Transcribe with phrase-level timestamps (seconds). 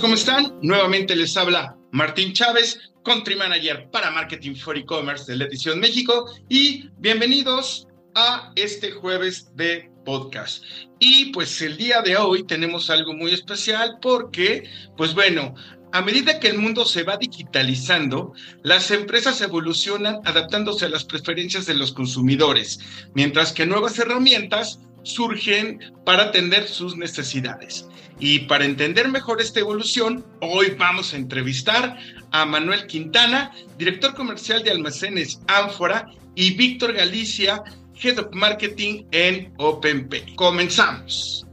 [0.00, 0.58] ¿cómo están?
[0.62, 6.26] Nuevamente les habla Martín Chávez, Country Manager para Marketing for E-Commerce de la Edición México
[6.48, 10.64] y bienvenidos a este jueves de podcast.
[10.98, 14.64] Y pues el día de hoy tenemos algo muy especial porque,
[14.96, 15.54] pues bueno,
[15.92, 18.32] a medida que el mundo se va digitalizando,
[18.62, 22.80] las empresas evolucionan adaptándose a las preferencias de los consumidores,
[23.14, 27.86] mientras que nuevas herramientas surgen para atender sus necesidades.
[28.18, 31.98] Y para entender mejor esta evolución, hoy vamos a entrevistar
[32.32, 37.62] a Manuel Quintana, director comercial de almacenes Ánfora, y Víctor Galicia,
[38.02, 40.34] Head of Marketing en OpenPay.
[40.36, 41.46] Comenzamos.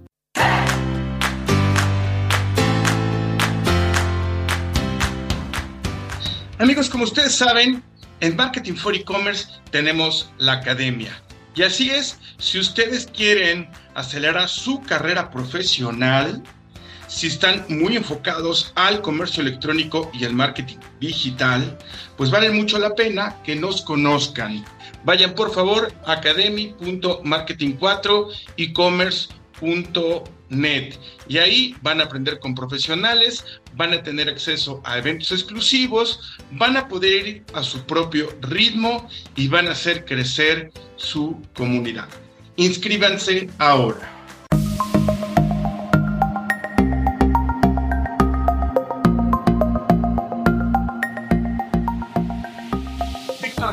[6.59, 7.83] Amigos, como ustedes saben,
[8.19, 11.21] en Marketing for E-Commerce tenemos la academia.
[11.57, 16.43] Y así es, si ustedes quieren acelerar su carrera profesional,
[17.07, 21.75] si están muy enfocados al comercio electrónico y el marketing digital,
[22.15, 24.63] pues vale mucho la pena que nos conozcan.
[25.03, 26.21] Vayan por favor a
[29.57, 30.95] academy.marketing4ecommerce.net
[31.27, 33.43] y ahí van a aprender con profesionales,
[33.75, 39.09] van a tener acceso a eventos exclusivos, van a poder ir a su propio ritmo
[39.35, 42.07] y van a hacer crecer su comunidad.
[42.55, 44.13] Inscríbanse ahora.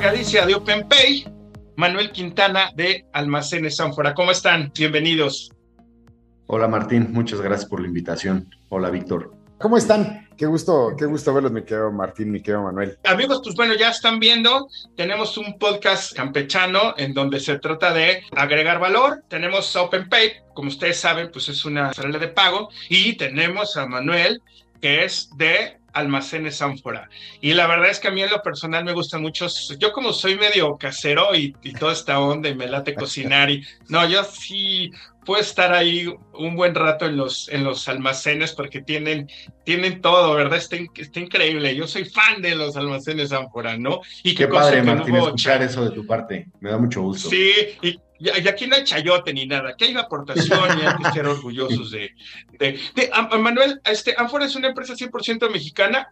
[0.00, 1.24] Galicia de OpenPay,
[1.76, 4.12] Manuel Quintana de Almacenes Sanfora.
[4.12, 4.70] ¿Cómo están?
[4.76, 5.53] Bienvenidos.
[6.46, 8.54] Hola Martín, muchas gracias por la invitación.
[8.68, 9.34] Hola Víctor.
[9.58, 10.28] ¿Cómo están?
[10.36, 12.98] Qué gusto, qué gusto verlos, mi querido Martín, mi querido Manuel.
[13.04, 18.24] Amigos, pues bueno, ya están viendo, tenemos un podcast campechano en donde se trata de
[18.36, 19.24] agregar valor.
[19.28, 24.42] Tenemos OpenPay, como ustedes saben, pues es una sala de pago, y tenemos a Manuel,
[24.82, 27.08] que es de almacenes ánfora.
[27.40, 29.46] Y la verdad es que a mí en lo personal me gusta mucho,
[29.78, 34.06] yo como soy medio casero y, toda esta onda y me late cocinar y no,
[34.06, 34.90] yo sí
[35.24, 39.28] puedo estar ahí un buen rato en los, en los almacenes porque tienen,
[39.64, 40.58] tienen todo, ¿verdad?
[40.58, 41.74] Está, está increíble.
[41.74, 44.00] Yo soy fan de los almacenes ánfora, ¿no?
[44.22, 46.46] Y qué, padre, Martín, escuchar eso de tu parte.
[46.60, 47.28] Me da mucho gusto.
[47.30, 47.52] Sí,
[47.82, 51.12] y y, aquí no hay chayote ni nada, aquí hay una aportación y hay que
[51.12, 52.12] ser orgullosos de...
[52.58, 52.78] de,
[53.38, 56.08] Manuel, este, ¿Ánfora es una empresa 100% mexicana?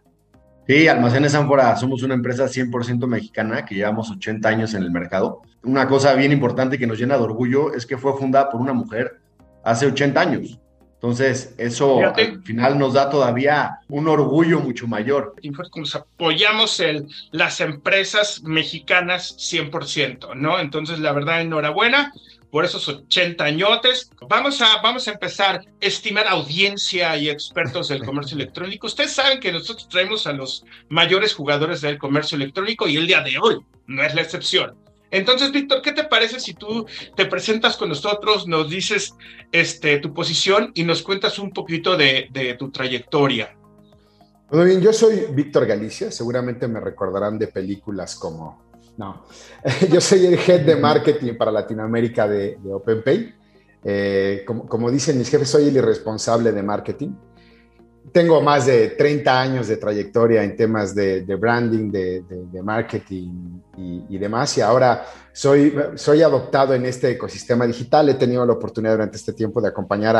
[0.67, 5.41] Sí, Almacenes Ánfora, somos una empresa 100% mexicana que llevamos 80 años en el mercado.
[5.63, 8.71] Una cosa bien importante que nos llena de orgullo es que fue fundada por una
[8.71, 9.19] mujer
[9.65, 10.59] hace 80 años.
[11.03, 15.35] Entonces, eso al final nos da todavía un orgullo mucho mayor.
[15.93, 20.61] Apoyamos el, las empresas mexicanas 100%, ¿no?
[20.61, 22.13] Entonces, la verdad, enhorabuena
[22.53, 24.11] por esos 80 añotes.
[24.29, 28.85] Vamos a, vamos a empezar, estimar audiencia y expertos del comercio electrónico.
[28.85, 33.21] Ustedes saben que nosotros traemos a los mayores jugadores del comercio electrónico y el día
[33.21, 34.75] de hoy no es la excepción.
[35.09, 39.15] Entonces, Víctor, ¿qué te parece si tú te presentas con nosotros, nos dices
[39.51, 43.57] este, tu posición y nos cuentas un poquito de, tu trayectoria?
[44.51, 48.62] Bueno, bien, yo soy Víctor Galicia, seguramente me recordarán de películas como...
[48.97, 49.25] No,
[49.91, 53.35] yo soy el head de marketing para Latinoamérica de, OpenPay.
[53.85, 57.11] Eh, como, como, dicen mis jefes, soy el irresponsable de marketing
[58.11, 64.57] tengo más de 30 años de trayectoria en temas de, branding, de, marketing y, demás,
[64.57, 68.09] y ahora soy, soy adoptado en este ecosistema digital.
[68.09, 70.15] He tenido la oportunidad durante este tiempo de acompañar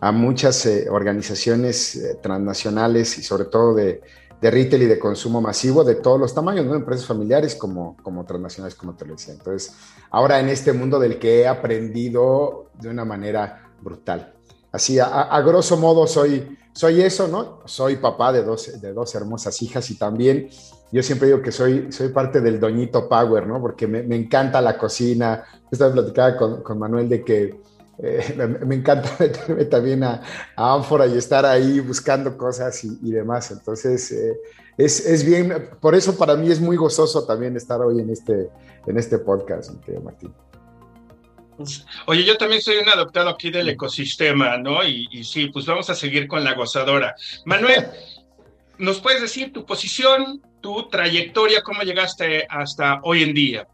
[0.00, 4.00] a, muchas eh, organizaciones eh, transnacionales y sobre todo de,
[4.40, 6.74] retail y de consumo masivo de todos los tamaños, ¿no?
[6.74, 9.34] empresas familiares como, como transnacionales, como te lo decía.
[9.34, 9.74] Entonces,
[10.10, 14.34] ahora en este mundo del que he aprendido de una manera brutal.
[14.70, 17.58] Así, a grosso modo, soy soy eso, ¿no?
[17.64, 20.48] Soy papá de dos, de dos hermosas hijas y también
[20.92, 23.60] yo siempre digo que soy, soy parte del Doñito Power, ¿no?
[23.60, 25.42] Porque me, encanta la cocina.
[25.68, 27.60] Estaba platicando con, con Manuel de que
[28.02, 28.34] eh,
[28.64, 30.22] me, encanta meterme también a,
[30.56, 33.50] Ánfora y estar ahí buscando cosas y, demás.
[33.50, 34.36] Entonces, eh,
[34.76, 38.48] es, es, bien, por eso para mí es muy gozoso también estar hoy en este,
[38.86, 39.72] en este podcast,
[40.02, 40.32] Martín.
[42.06, 44.84] Oye, yo también soy un adoptado aquí del ecosistema, ¿no?
[44.84, 47.16] Y, sí, pues vamos a seguir con la gozadora.
[47.44, 47.88] Manuel,
[48.78, 53.68] ¿nos puedes decir tu posición, tu trayectoria, cómo llegaste hasta hoy en día?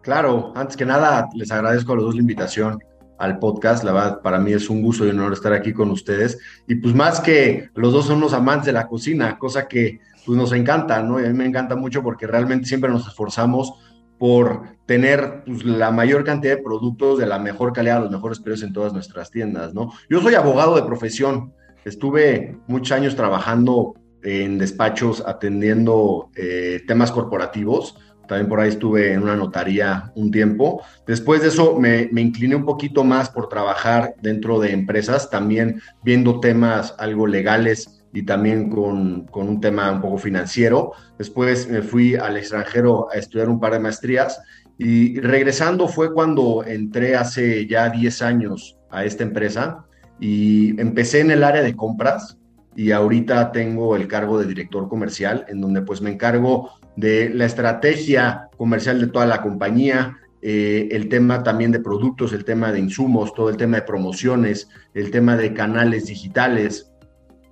[0.00, 2.82] Claro, antes que nada, les agradezco a los dos la invitación
[3.18, 3.84] al podcast.
[3.84, 6.38] La verdad, para mí es un gusto y un honor estar aquí con ustedes.
[6.66, 10.36] Y pues más que los dos son unos amantes de la cocina, cosa que pues
[10.36, 11.20] nos encanta, ¿no?
[11.20, 13.74] Y a mí me encanta mucho porque realmente siempre nos esforzamos
[14.18, 18.66] por tener pues, la mayor cantidad de productos de la mejor calidad, los mejores precios
[18.66, 19.92] en todas nuestras tiendas, ¿no?
[20.08, 21.52] Yo soy abogado de profesión,
[21.86, 27.96] Estuve muchos años trabajando en despachos atendiendo eh, temas corporativos.
[28.26, 30.82] También por ahí estuve en una notaría un tiempo.
[31.06, 36.40] Después de eso me, incliné un poquito más por trabajar dentro de empresas, también viendo
[36.40, 40.92] temas algo legales y también con, con un tema un poco financiero.
[41.18, 44.40] Después me fui al extranjero a estudiar un par de maestrías
[44.78, 49.84] y regresando fue cuando entré hace ya 10 años a esta empresa
[50.20, 52.38] y empecé en el área de compras
[52.74, 57.44] y ahorita tengo el cargo de director comercial, en donde pues me encargo de la
[57.44, 62.78] estrategia comercial de toda la compañía, eh, el tema también de productos, el tema de
[62.78, 66.92] insumos, todo el tema de promociones, el tema de canales digitales.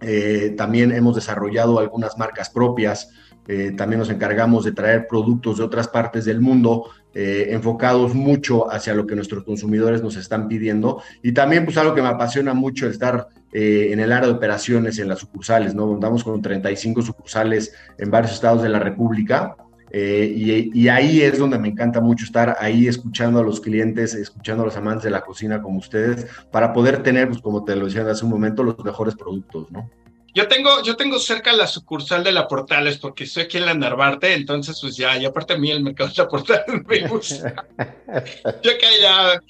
[0.01, 3.11] Eh, también hemos desarrollado algunas marcas propias,
[3.49, 8.93] eh, también nos encargamos de traer productos de otras partes del mundo enfocados mucho hacia
[8.93, 11.01] lo que nuestros consumidores nos están pidiendo.
[11.23, 14.99] Y también, pues algo que me apasiona mucho, estar eh, en el área de operaciones
[14.99, 15.87] en las sucursales, ¿no?
[15.87, 19.57] Contamos con 35 sucursales en varios estados de la República.
[19.93, 24.65] y, y, ahí es donde me encanta mucho estar ahí escuchando a los clientes, escuchando
[24.65, 27.87] a los amantes de la cocina como ustedes, para poder tener, pues como te lo
[27.87, 29.89] decía hace un momento, los mejores productos, ¿no?
[30.35, 33.75] Yo tengo, yo tengo cerca la sucursal de la Portales porque estoy aquí en la
[33.75, 37.55] Narvarte, entonces pues ya, y aparte a mí el mercado de la Portales me gusta.
[38.63, 39.41] yo acá ya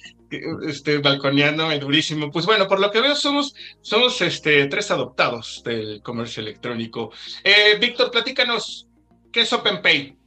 [0.67, 2.31] este, balconeando durísimo.
[2.31, 7.11] Pues bueno, por lo que veo somos, somos este, tres adoptados del comercio electrónico.
[7.43, 8.87] Eh, Víctor, platícanos,
[9.31, 10.17] ¿qué es OpenPay?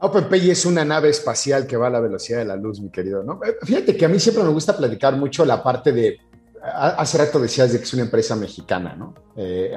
[0.00, 3.22] OpenPay es una nave espacial que va a la velocidad de la luz, mi querido.
[3.22, 3.40] ¿no?
[3.44, 6.18] Eh, fíjate que a mí siempre me gusta platicar mucho la parte de
[6.64, 9.14] hace rato decías de que es una empresa mexicana, ¿no?
[9.36, 9.74] Eh,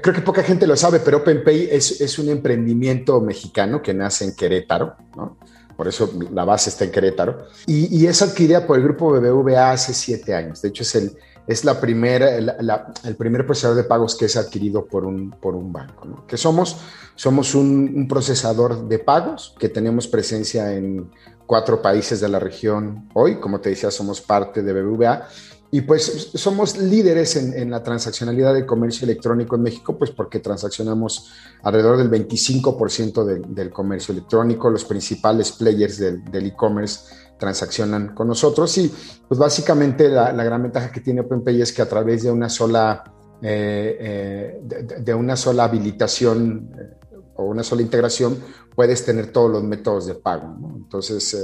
[0.00, 4.24] Creo que poca gente lo sabe, pero OpenPay es, es, un emprendimiento mexicano que nace
[4.24, 5.36] en Querétaro, ¿no?
[5.82, 7.48] Por eso la base está en Querétaro.
[7.66, 10.62] Y, y es adquirida por el grupo BBVA hace siete años.
[10.62, 11.16] De hecho, es el,
[11.48, 15.72] es la primera, el primer procesador de pagos que es adquirido por un, por un
[15.72, 16.06] banco.
[16.06, 16.24] ¿no?
[16.36, 16.76] Somos,
[17.16, 21.10] somos un, un, procesador de pagos que tenemos presencia en
[21.46, 23.40] cuatro países de la región hoy.
[23.40, 25.26] Como te decía, somos parte de BBVA
[25.74, 31.32] y pues somos líderes en, la transaccionalidad de comercio electrónico en México, pues porque transaccionamos
[31.62, 34.68] alrededor del 25% del, comercio electrónico.
[34.68, 38.92] Los principales players del e-commerce transaccionan con nosotros y
[39.26, 43.02] pues básicamente la, gran ventaja que tiene OpenPay es que a través de una sola,
[43.40, 48.38] eh, eh, de, una sola habilitación eh, o una sola integración
[48.76, 50.54] puedes tener todos los métodos de pago.
[50.76, 51.34] Entonces,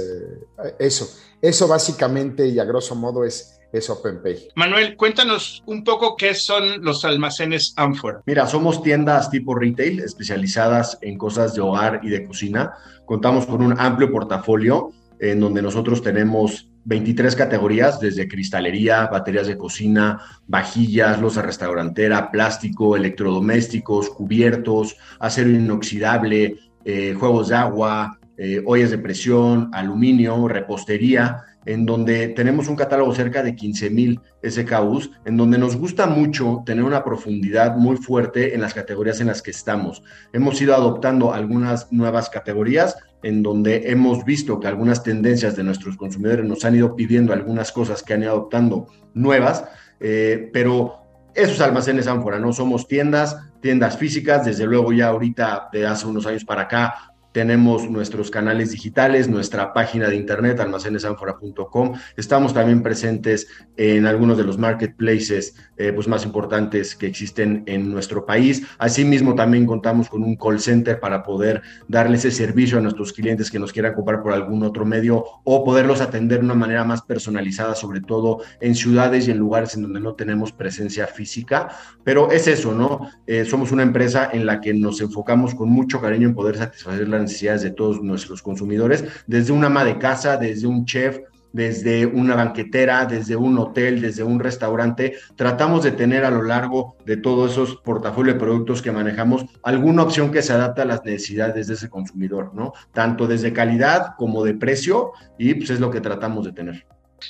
[0.77, 1.09] eso,
[1.41, 4.49] eso básicamente y a grosso modo es es OpenPay.
[4.55, 8.21] Manuel, cuéntanos un poco qué son los almacenes Amphora.
[8.25, 12.73] Mira, somos tiendas tipo retail especializadas en cosas de hogar y de cocina.
[13.05, 19.57] Contamos con un amplio portafolio en donde nosotros tenemos 23 categorías, desde cristalería, baterías de
[19.57, 28.89] cocina, vajillas, losa restaurantera, plástico, electrodomésticos, cubiertos, acero inoxidable, eh, juegos de agua, eh, ollas
[28.89, 35.37] de presión, aluminio, repostería en donde tenemos un catálogo cerca de 15 mil SKUs, en
[35.37, 39.51] donde nos gusta mucho tener una profundidad muy fuerte en las categorías en las que
[39.51, 40.03] estamos.
[40.33, 45.97] Hemos ido adoptando algunas nuevas categorías en donde hemos visto que algunas tendencias de nuestros
[45.97, 49.65] consumidores nos han ido pidiendo algunas cosas que han ido adoptando nuevas,
[49.99, 50.99] eh, pero
[51.35, 52.53] esos almacenes ánfora, ¿no?
[52.53, 57.89] Somos tiendas, tiendas físicas, desde luego ya ahorita de hace unos años para acá tenemos
[57.89, 61.93] nuestros canales digitales, nuestra página de internet, almacenesanfora.com.
[62.17, 67.89] Estamos también presentes en algunos de los marketplaces eh, pues más importantes que existen en
[67.89, 68.63] nuestro país.
[68.77, 73.49] Asimismo, también contamos con un call center para poder darle ese servicio a nuestros clientes
[73.49, 77.01] que nos quieran comprar por algún otro medio o poderlos atender de una manera más
[77.01, 81.69] personalizada, sobre todo en ciudades y en lugares en donde no tenemos presencia física.
[82.03, 83.09] Pero es eso, ¿no?
[83.25, 87.07] Eh, somos una empresa en la que nos enfocamos con mucho cariño en poder satisfacer
[87.07, 91.19] la necesidades de todos nuestros consumidores, desde una ama de casa, desde un chef,
[91.53, 95.15] desde una banquetera, desde un hotel, desde un restaurante.
[95.35, 100.03] Tratamos de tener a lo largo de todos esos portafolios de productos que manejamos alguna
[100.03, 102.73] opción que se adapte a las necesidades de ese consumidor, ¿no?
[102.93, 106.85] Tanto desde calidad como de precio y pues es lo que tratamos de tener.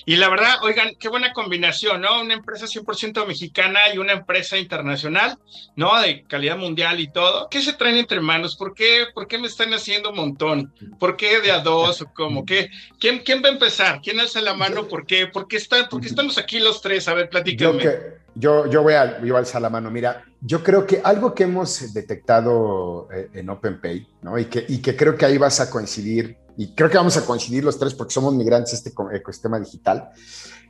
[0.05, 2.21] Y la verdad, oigan, qué buena combinación, ¿no?
[2.21, 5.37] Una empresa 100% mexicana y una empresa internacional,
[5.75, 5.99] ¿no?
[6.01, 7.47] De calidad mundial y todo.
[7.49, 8.55] ¿Qué se traen entre manos?
[8.55, 10.73] ¿Por qué, por qué me están haciendo montón?
[10.99, 12.45] ¿Por qué de a dos o cómo?
[12.45, 12.69] ¿Qué?
[12.99, 14.01] ¿Quién, ¿Quién va a empezar?
[14.01, 14.87] ¿Quién alza la mano?
[14.87, 15.27] ¿Por qué?
[15.27, 17.07] ¿Por qué, están, por qué estamos aquí los tres?
[17.07, 17.83] A ver, platícame.
[17.83, 17.91] Yo,
[18.39, 19.91] yo, voy, a, yo alzar la mano.
[19.91, 24.37] Mira, yo creo que algo que hemos detectado eh, en OpenPay, ¿no?
[24.37, 27.25] Y que, y que creo que ahí vas a coincidir y creo que vamos a
[27.25, 30.09] coincidir los tres porque somos migrantes este ecosistema digital,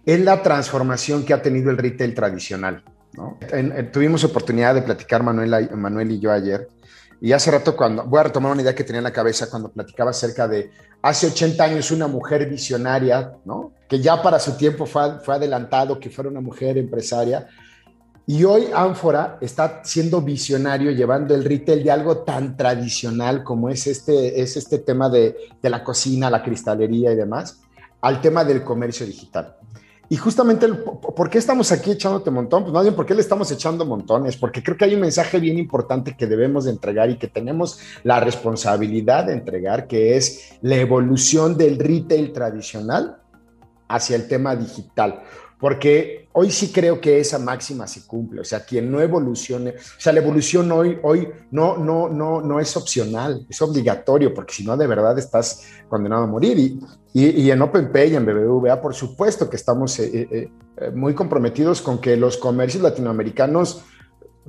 [0.05, 2.83] es la transformación que ha tenido el retail tradicional.
[3.91, 6.67] tuvimos oportunidad de platicar Manuel, Manuel y yo ayer
[7.21, 9.71] y hace rato cuando, voy a retomar una idea que tenía en la cabeza cuando
[9.71, 10.71] platicaba acerca de
[11.01, 13.73] hace 80 años una mujer visionaria, ¿no?
[13.89, 17.47] Que ya para su tiempo fue, fue adelantado que fuera una mujer empresaria.
[18.25, 23.87] Y hoy Ánfora está siendo visionario, llevando el retail de algo tan tradicional como es
[23.87, 27.61] este, es este tema de, de la cocina, la cristalería y demás,
[28.01, 29.55] al tema del comercio digital.
[30.11, 32.63] Y justamente, ¿por qué estamos aquí echándote montón?
[32.63, 34.37] Pues más bien, ¿por qué le estamos echando montones?
[34.37, 37.79] Porque creo que hay un mensaje bien importante que debemos de entregar y que tenemos
[38.03, 43.18] la responsabilidad de entregar, que es la evolución del retail tradicional
[43.89, 45.21] hacia el tema digital.
[45.59, 48.39] Porque hoy sí creo que esa máxima se cumple.
[48.39, 52.59] O sea, quien no evolucione, o sea, la evolución hoy, hoy no, no, no, no
[52.61, 56.57] es opcional, es obligatorio, porque si no, de verdad estás condenado a morir.
[56.57, 56.79] Y,
[57.13, 61.81] y, en OpenPay y en BBVA, por supuesto que estamos eh, eh, eh, muy comprometidos
[61.81, 63.83] con que los comercios latinoamericanos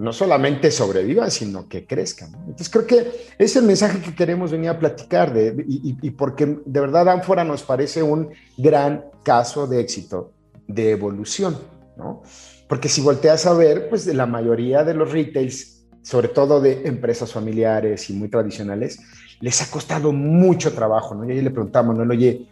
[0.01, 2.35] no solamente sobrevivan, sino que crezcan.
[2.47, 6.81] Entonces creo que es el mensaje que queremos venir a platicar de, y, porque de
[6.81, 10.33] verdad Ánfora nos parece un gran caso de éxito,
[10.67, 11.59] de evolución,
[11.99, 12.23] ¿no?
[12.67, 16.87] Porque si volteas a ver, pues de la mayoría de los retails, sobre todo de
[16.87, 19.01] empresas familiares y muy tradicionales,
[19.41, 21.29] les ha costado mucho trabajo, ¿no?
[21.29, 22.11] Y ahí le preguntamos, ¿no?
[22.11, 22.49] Oye,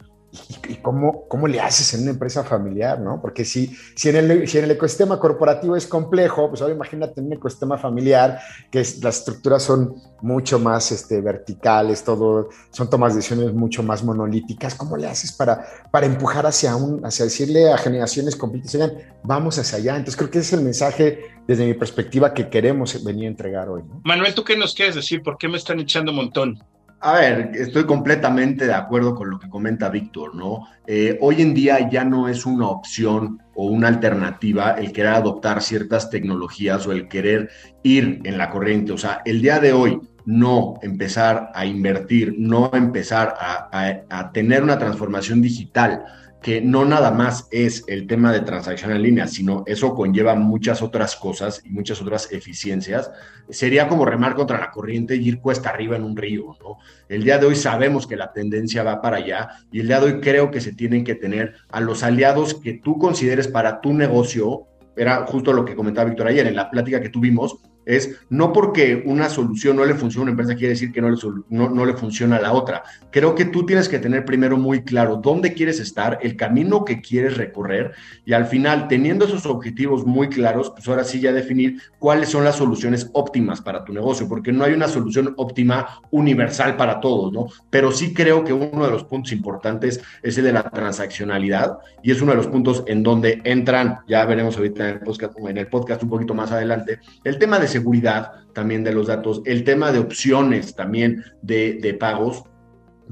[0.69, 3.21] ¿y, cómo, cómo le haces en una empresa familiar, no?
[3.21, 7.21] Porque si, si, en el, si en el ecosistema corporativo es complejo, pues ahora imagínate
[7.21, 8.39] en un ecosistema familiar
[8.71, 14.05] que las estructuras son mucho más este, verticales, todo, son tomas de decisiones mucho más
[14.05, 14.75] monolíticas.
[14.75, 18.93] ¿Cómo le haces para, para empujar hacia un, hacia decirle a generaciones completas, oigan,
[19.23, 19.97] vamos hacia allá?
[19.97, 23.69] Entonces creo que ese es el mensaje desde mi perspectiva que queremos venir a entregar
[23.69, 23.83] hoy.
[23.83, 24.01] ¿no?
[24.05, 25.23] Manuel, ¿tú qué nos quieres decir?
[25.23, 26.63] ¿Por qué me están echando un montón?
[27.01, 30.67] A ver, estoy completamente de acuerdo con lo que comenta Víctor, ¿no?
[30.85, 35.63] Eh, hoy en día ya no es una opción o una alternativa el querer adoptar
[35.63, 37.51] ciertas tecnologías o el querer
[37.85, 38.91] ir en la corriente.
[38.91, 44.65] O sea, el día de hoy no empezar a invertir, no empezar a, a tener
[44.65, 46.05] una transformación digital
[46.43, 50.83] que no nada más es el tema de transacción en línea, sino eso conlleva muchas
[50.83, 53.11] otras cosas y muchas otras eficiencias,
[53.49, 56.79] sería como remar contra la corriente y ir cuesta arriba en un río, ¿no?
[57.09, 60.07] El día de hoy sabemos que la tendencia va para allá y el día de
[60.07, 63.93] hoy creo que se tienen que tener a los aliados que tú consideres para tu
[63.93, 64.67] negocio,
[64.97, 67.57] era justo lo que comentaba Víctor ayer en la plática que tuvimos,
[67.89, 71.09] es no porque una solución no le funciona a una empresa quiere decir que no
[71.09, 71.17] le,
[71.49, 72.83] no, le funciona a la otra.
[73.11, 77.01] Creo que tú tienes que tener primero muy claro dónde quieres estar, el camino que
[77.01, 77.93] quieres recorrer
[78.27, 82.45] y al final, teniendo esos objetivos muy claros, pues ahora sí ya definir cuáles son
[82.45, 87.33] las soluciones óptimas para tu negocio, porque no hay una solución óptima universal para todos,
[87.33, 87.47] ¿no?
[87.71, 92.11] Pero sí creo que uno de los puntos importantes es el de la transaccionalidad y
[92.11, 95.57] es uno de los puntos en donde entran, ya veremos ahorita en el podcast, en
[95.57, 99.63] el podcast un poquito más adelante, el tema de seguridad también de los datos, el
[99.63, 102.43] tema de opciones también de, pagos,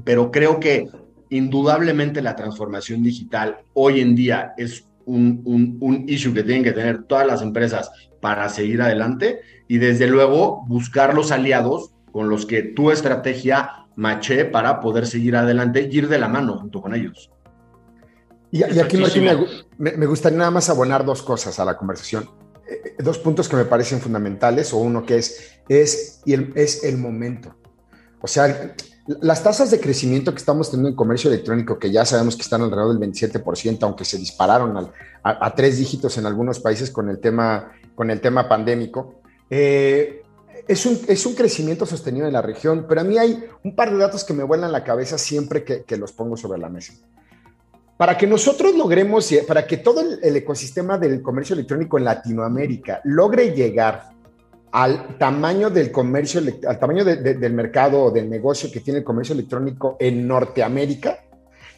[0.03, 0.87] pero creo que
[1.29, 5.41] indudablemente la transformación digital hoy en día es un,
[5.79, 10.65] un, issue que tienen que tener todas las empresas para seguir adelante y desde luego
[10.67, 16.09] buscar los aliados con los que tu estrategia mache para poder seguir adelante y ir
[16.09, 17.31] de la mano junto con ellos.
[18.51, 22.29] Y, aquí, me, me, gustaría nada más abonar dos cosas a la conversación.
[22.67, 26.83] Eh, dos puntos que me parecen fundamentales, o uno que es, es, y el, es
[26.83, 27.55] el momento.
[28.21, 28.75] O sea,
[29.07, 32.61] las tasas de crecimiento que estamos teniendo en comercio electrónico, que ya sabemos que están
[32.61, 34.91] alrededor del 27%, aunque se dispararon
[35.23, 40.23] a, tres dígitos en algunos países con el tema, con el tema pandémico, eh,
[40.67, 43.91] es, un, es un crecimiento sostenido en la región, pero a mí hay un par
[43.91, 46.93] de datos que me vuelan la cabeza siempre que, que los pongo sobre la mesa.
[47.97, 53.51] Para que nosotros logremos, para que todo el, ecosistema del comercio electrónico en Latinoamérica logre
[53.55, 54.09] llegar
[54.71, 59.33] al tamaño del comercio, al tamaño del mercado o del negocio que tiene el comercio
[59.33, 61.23] electrónico en Norteamérica,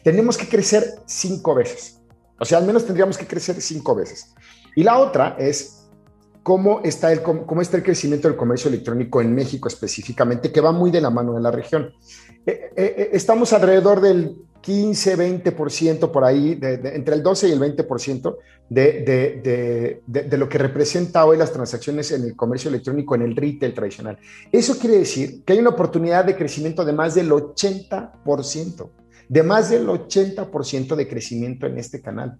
[0.04, 2.00] tenemos que crecer cinco veces.
[2.38, 4.34] O sea, al menos tendríamos que crecer cinco veces.
[4.74, 5.88] Y la otra es
[6.42, 10.72] cómo está el, cómo está el crecimiento del comercio electrónico en México específicamente, que va
[10.72, 11.92] muy de la mano de la región.
[12.46, 17.60] Eh, eh, eh, estamos alrededor del 15, 20% por ahí, entre el 12 y el
[17.60, 18.36] 20%
[18.68, 23.74] de, de, lo que representa hoy las transacciones en el comercio electrónico, en el retail
[23.74, 24.18] tradicional.
[24.52, 28.90] Eso quiere decir que hay una oportunidad de crecimiento de más del 80%,
[29.28, 32.38] de más del 80% de crecimiento en este canal.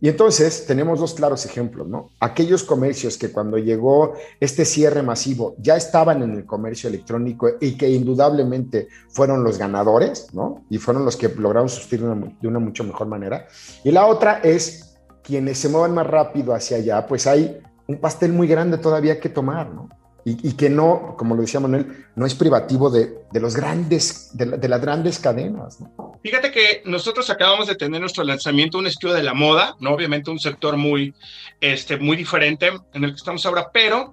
[0.00, 2.10] Y entonces tenemos dos claros ejemplos, ¿no?
[2.20, 7.78] Aquellos comercios que cuando llegó este cierre masivo ya estaban en el comercio electrónico y
[7.78, 10.64] que indudablemente fueron los ganadores, ¿no?
[10.68, 12.08] Y fueron los que lograron suscribir
[12.40, 13.46] de una, mucho mejor manera.
[13.84, 18.32] Y la otra es quienes se muevan más rápido hacia allá, pues hay un pastel
[18.32, 19.88] muy grande todavía que tomar, ¿no?
[20.28, 24.80] Y, que no, como lo decía Manuel, no es privativo de, los grandes, de, las
[24.80, 25.80] grandes cadenas.
[25.80, 26.05] ¿no?
[26.26, 29.92] Fíjate que nosotros acabamos de tener nuestro lanzamiento, un estudio de la moda, ¿no?
[29.92, 31.14] Obviamente un sector muy,
[31.60, 34.12] este, muy diferente en el que estamos ahora, pero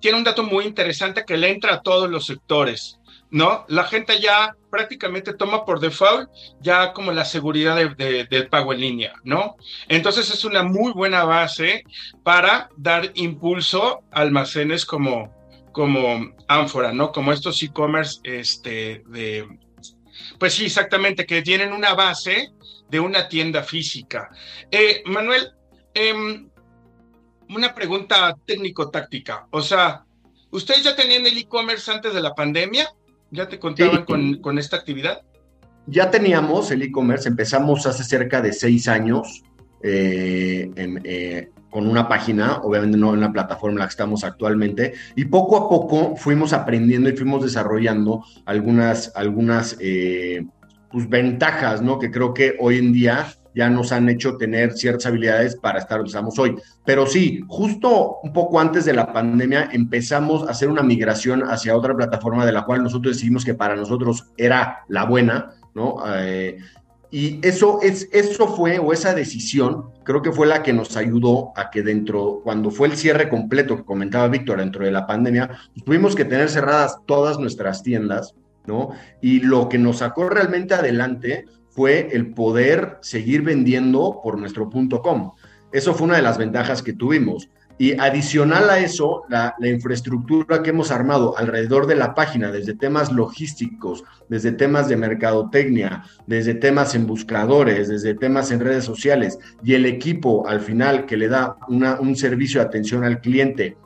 [0.00, 2.98] tiene un dato muy interesante que le entra a todos los sectores.
[3.30, 3.66] ¿no?
[3.68, 6.30] La gente ya prácticamente toma por default
[6.62, 9.56] ya como la seguridad del pago en línea, ¿no?
[9.86, 11.84] Entonces es una muy buena base
[12.24, 15.30] para dar impulso a almacenes como,
[15.72, 17.12] como Ánfora, ¿no?
[17.12, 19.46] Como estos e-commerce, este, de,
[20.38, 22.50] pues sí, exactamente, que tienen una base
[22.88, 24.30] de una tienda física.
[24.70, 25.52] Eh, Manuel,
[25.94, 26.48] em,
[27.48, 30.04] una pregunta técnico-táctica, o sea,
[30.50, 32.88] ¿ustedes ya tenían el e-commerce antes de la pandemia?
[33.30, 35.22] ¿Ya te contaban con, esta actividad?
[35.86, 39.42] Ya teníamos el e-commerce, empezamos hace cerca de seis años
[39.82, 44.94] eh, eh, con una página, obviamente no en la plataforma en la que estamos actualmente,
[45.16, 50.44] y poco a poco fuimos aprendiendo y fuimos desarrollando algunas, algunas eh,
[50.90, 51.98] pues, ventajas, ¿no?
[51.98, 55.98] Que creo que hoy en día ya nos han hecho tener ciertas habilidades para estar
[55.98, 56.56] donde estamos hoy.
[56.84, 61.76] Pero sí, justo un poco antes de la pandemia empezamos a hacer una migración hacia
[61.76, 65.96] otra plataforma de la cual nosotros decidimos que para nosotros era la buena, ¿no?
[66.16, 66.58] Eh,
[67.12, 71.52] y eso, es, eso fue, o esa decisión, creo que fue la que nos ayudó
[71.54, 75.46] a que dentro, cuando fue el cierre completo que comentaba Víctor dentro de la pandemia,
[75.72, 78.34] pues tuvimos que tener cerradas todas nuestras tiendas,
[78.66, 78.90] ¿no?
[79.20, 85.00] Y lo que nos sacó realmente adelante fue el poder seguir vendiendo por nuestro punto
[85.00, 85.30] com.
[85.70, 87.48] Eso fue una de las ventajas que tuvimos.
[87.80, 93.10] Y adicional a eso, la, infraestructura que hemos armado alrededor de la página, desde temas
[93.10, 99.72] logísticos, desde temas de mercadotecnia, desde temas en buscadores, desde temas en redes sociales, y
[99.72, 103.78] el equipo al final que le da un servicio de atención al cliente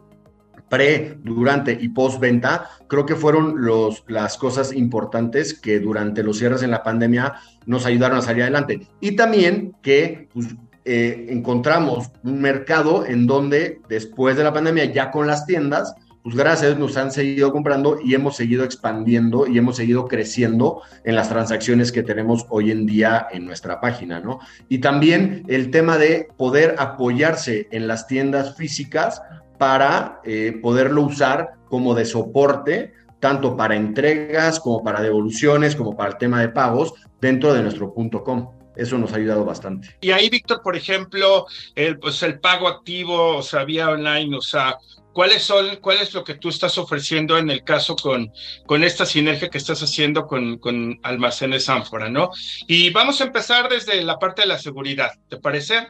[0.69, 6.39] pre, durante y post venta, creo que fueron los, las cosas importantes que durante los
[6.39, 8.89] cierres en la pandemia nos ayudaron a salir adelante.
[9.01, 10.49] Y también que pues,
[10.85, 16.37] eh, encontramos un mercado en donde después de la pandemia, ya con las tiendas, pues
[16.37, 21.29] gracias nos han seguido comprando y hemos seguido expandiendo y hemos seguido creciendo en las
[21.29, 24.41] transacciones que tenemos hoy en día en nuestra página, ¿no?
[24.71, 29.21] Y también el tema de poder apoyarse en las tiendas físicas
[29.59, 36.13] para eh, poderlo usar como de soporte, tanto para entregas como para devoluciones, como para
[36.13, 38.49] el tema de pagos dentro de nuestro punto com.
[38.77, 39.97] Eso nos ha ayudado bastante.
[40.01, 44.41] Y ahí, Víctor, por ejemplo, el, pues el pago activo, o sea, vía online, o
[44.41, 44.79] sea,
[45.13, 48.33] ¿cuáles son, cuál es lo que tú estás ofreciendo en el caso con,
[48.67, 52.31] con esta sinergia que estás haciendo con, con Almacenes Ánfora, ¿no?
[52.67, 55.89] Y vamos a empezar desde la parte de la seguridad, ¿te parece?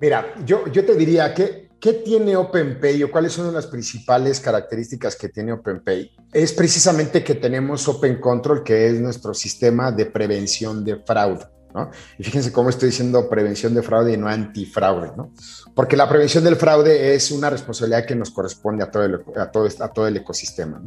[0.00, 5.16] Mira, yo, yo te diría que ¿Qué tiene OpenPay o cuáles son las principales características
[5.16, 6.12] que tiene OpenPay?
[6.32, 11.44] Es precisamente que tenemos Open Control, que es nuestro sistema de prevención de fraude.
[11.74, 11.90] ¿no?
[12.18, 15.34] Y fíjense cómo estoy diciendo prevención de fraude y no antifraude, ¿no?
[15.74, 19.50] Porque la prevención del fraude es una responsabilidad que nos corresponde a todo el, a
[19.50, 20.80] todo, a todo el ecosistema.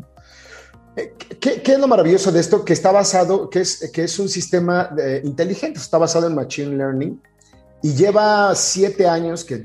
[0.95, 2.65] Eh, ¿Qué, ¿Qué, es lo maravilloso de esto?
[2.65, 6.75] Que está basado, que es, que es un sistema eh, inteligente, está basado en Machine
[6.75, 7.21] Learning,
[7.81, 9.63] y lleva siete años que,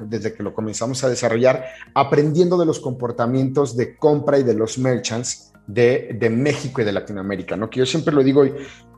[0.00, 4.78] desde que lo comenzamos a desarrollar, aprendiendo de los comportamientos de compra y de los
[4.78, 7.68] merchants de, México y de Latinoamérica, ¿no?
[7.68, 8.44] Que yo siempre lo digo,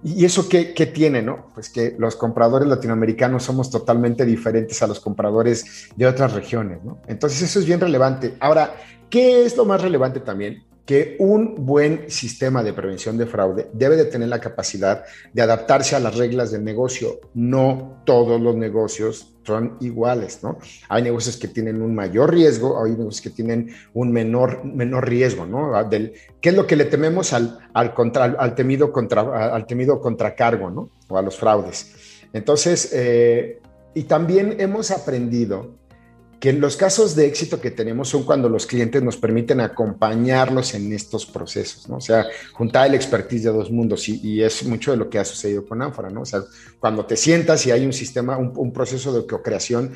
[0.04, 1.48] ¿y eso qué, qué, tiene, no?
[1.54, 7.00] Pues que los compradores latinoamericanos somos totalmente diferentes a los compradores de otras regiones, ¿no?
[7.08, 8.36] Entonces eso es bien relevante.
[8.40, 8.74] Ahora,
[9.08, 10.64] ¿qué es lo más relevante también?
[10.84, 15.94] Que un buen sistema de prevención de fraude debe de tener la capacidad de adaptarse
[15.94, 17.20] a las reglas del negocio.
[17.34, 20.58] No todos los negocios son iguales, ¿no?
[20.88, 25.46] Hay negocios que tienen un mayor riesgo, hay negocios que tienen un menor, menor riesgo,
[25.46, 25.74] ¿no?
[25.74, 29.66] Ah, del, ¿Qué es lo que le tememos al, al, contra, al, temido, contra, al
[29.66, 30.90] temido contracargo, ¿no?
[31.08, 31.94] O a los fraudes.
[32.32, 33.60] Entonces, eh,
[33.94, 35.79] y también hemos aprendido
[36.40, 40.90] que los casos de éxito que tenemos son cuando los clientes nos permiten acompañarlos en
[40.94, 41.96] estos procesos, ¿no?
[41.96, 45.24] O sea, juntar el expertise de dos mundos y, es mucho de lo que ha
[45.24, 46.22] sucedido con Ánfora, ¿no?
[46.22, 46.42] O sea,
[46.78, 49.92] cuando te sientas y hay un sistema, un, proceso de co-creación,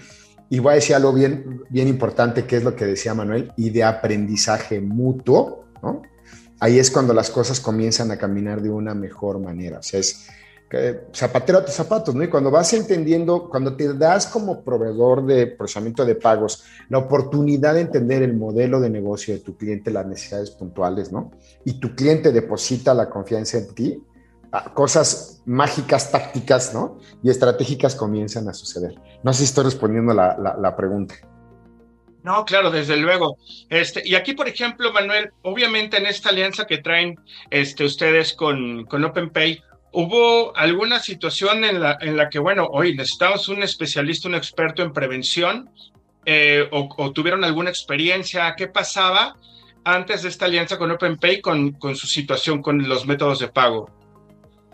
[0.50, 3.70] y voy a decir algo bien, bien importante, que es lo que decía Manuel, y
[3.70, 6.02] de aprendizaje mutuo, ¿no?
[6.60, 10.26] Ahí es cuando las cosas comienzan a caminar de una mejor manera, o sea, es
[11.12, 12.24] zapatero a tus zapatos, ¿no?
[12.24, 17.74] Y cuando vas entendiendo, cuando te das como proveedor de procesamiento de pagos la oportunidad
[17.74, 21.30] de entender el modelo de negocio de tu cliente, las necesidades puntuales, ¿no?
[21.64, 24.02] Y tu cliente deposita la confianza en ti,
[24.52, 26.98] ah, cosas mágicas, tácticas, ¿no?
[27.22, 28.94] Y estratégicas comienzan a suceder.
[29.22, 31.14] No sé si estoy respondiendo la, la, la pregunta.
[32.24, 33.36] No, claro, desde luego.
[33.68, 38.86] Este, y aquí, por ejemplo, Manuel, obviamente en esta alianza que traen este, ustedes con,
[38.86, 39.62] con OpenPay,
[39.94, 44.82] ¿hubo alguna situación en la, en la que, bueno, hoy necesitamos un especialista, un experto
[44.82, 45.70] en prevención,
[46.26, 48.54] eh, o, tuvieron alguna experiencia?
[48.56, 49.36] ¿Qué pasaba
[49.84, 53.90] antes de esta alianza con OpenPay con, con su situación con los métodos de pago?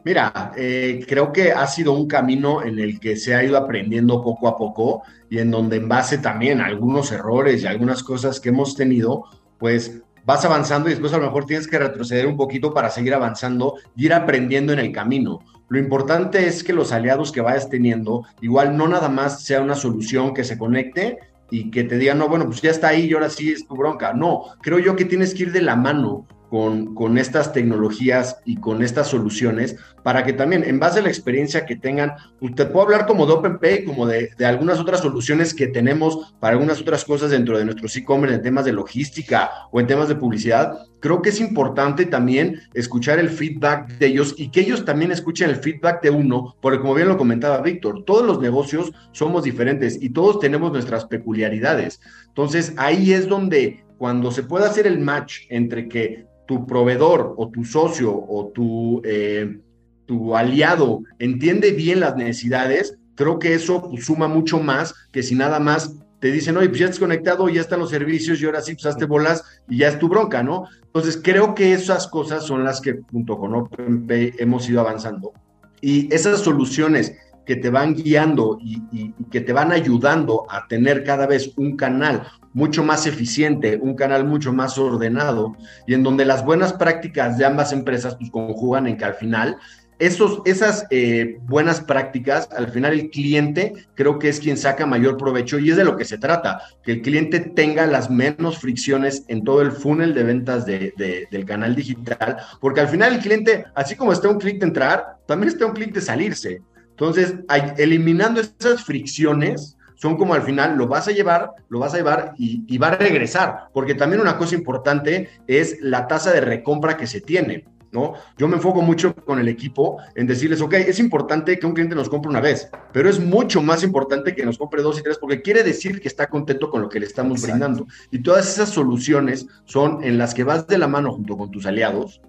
[0.04, 4.22] Mira, eh, creo que ha sido un camino en el que se ha ido aprendiendo
[4.22, 8.40] poco a poco y en donde en base también a algunos errores y algunas cosas
[8.40, 9.24] que hemos tenido,
[9.58, 13.14] pues vas avanzando y después a lo mejor tienes que retroceder un poquito para seguir
[13.14, 15.40] avanzando y ir aprendiendo en el camino.
[15.68, 19.76] Lo importante es que los aliados que vayas teniendo, igual no nada más sea una
[19.76, 21.18] solución que se conecte
[21.50, 23.76] y que te digan, no, bueno, pues ya está ahí y ahora sí es tu
[23.76, 24.12] bronca.
[24.12, 28.56] No, creo yo que tienes que ir de la mano con, con, estas tecnologías y
[28.56, 32.66] con estas soluciones para que también, en base a la experiencia que tengan, pues te
[32.66, 36.80] puedo hablar como de OpenPay, como de, de, algunas otras soluciones que tenemos para algunas
[36.80, 40.78] otras cosas dentro de nuestro e-commerce, en temas de logística o en temas de publicidad.
[40.98, 45.50] Creo que es importante también escuchar el feedback de ellos y que ellos también escuchen
[45.50, 50.02] el feedback de uno, porque como bien lo comentaba Víctor, todos los negocios somos diferentes
[50.02, 52.00] y todos tenemos nuestras peculiaridades.
[52.26, 57.48] Entonces, ahí es donde cuando se puede hacer el match entre que tu proveedor o
[57.48, 59.60] tu socio o tu, eh,
[60.04, 65.36] tu aliado entiende bien las necesidades, creo que eso pues, suma mucho más que si
[65.36, 68.62] nada más te dicen, oye, pues ya estás conectado, ya están los servicios y ahora
[68.62, 70.64] sí, pues hazte bolas y ya es tu bronca, ¿no?
[70.82, 75.32] Entonces, creo que esas cosas son las que junto con OpenPay hemos ido avanzando.
[75.80, 77.14] Y esas soluciones
[77.46, 81.76] que te van guiando y, y, que te van ayudando a tener cada vez un
[81.76, 87.38] canal mucho más eficiente, un canal mucho más ordenado y en donde las buenas prácticas
[87.38, 89.56] de ambas empresas pues conjugan en que al final
[90.00, 95.18] esos, esas eh, buenas prácticas, al final el cliente creo que es quien saca mayor
[95.18, 99.24] provecho y es de lo que se trata, que el cliente tenga las menos fricciones
[99.28, 103.66] en todo el funnel de ventas de, del canal digital, porque al final el cliente,
[103.74, 106.62] así como está un clic de entrar, también está un clic de salirse.
[106.88, 107.34] Entonces,
[107.76, 112.32] eliminando esas fricciones, son como al final lo vas a llevar, lo vas a llevar
[112.38, 117.06] y, va a regresar, porque también una cosa importante es la tasa de recompra que
[117.06, 117.66] se tiene.
[117.92, 118.14] ¿No?
[118.38, 121.96] Yo me enfoco mucho con el equipo en decirles, ok, es importante que un cliente
[121.96, 125.18] nos compre una vez, pero es mucho más importante que nos compre dos y tres
[125.18, 127.88] porque quiere decir que está contento con lo que le estamos brindando.
[128.12, 131.66] Y todas esas soluciones son en las que vas de la mano junto con tus
[131.66, 132.20] aliados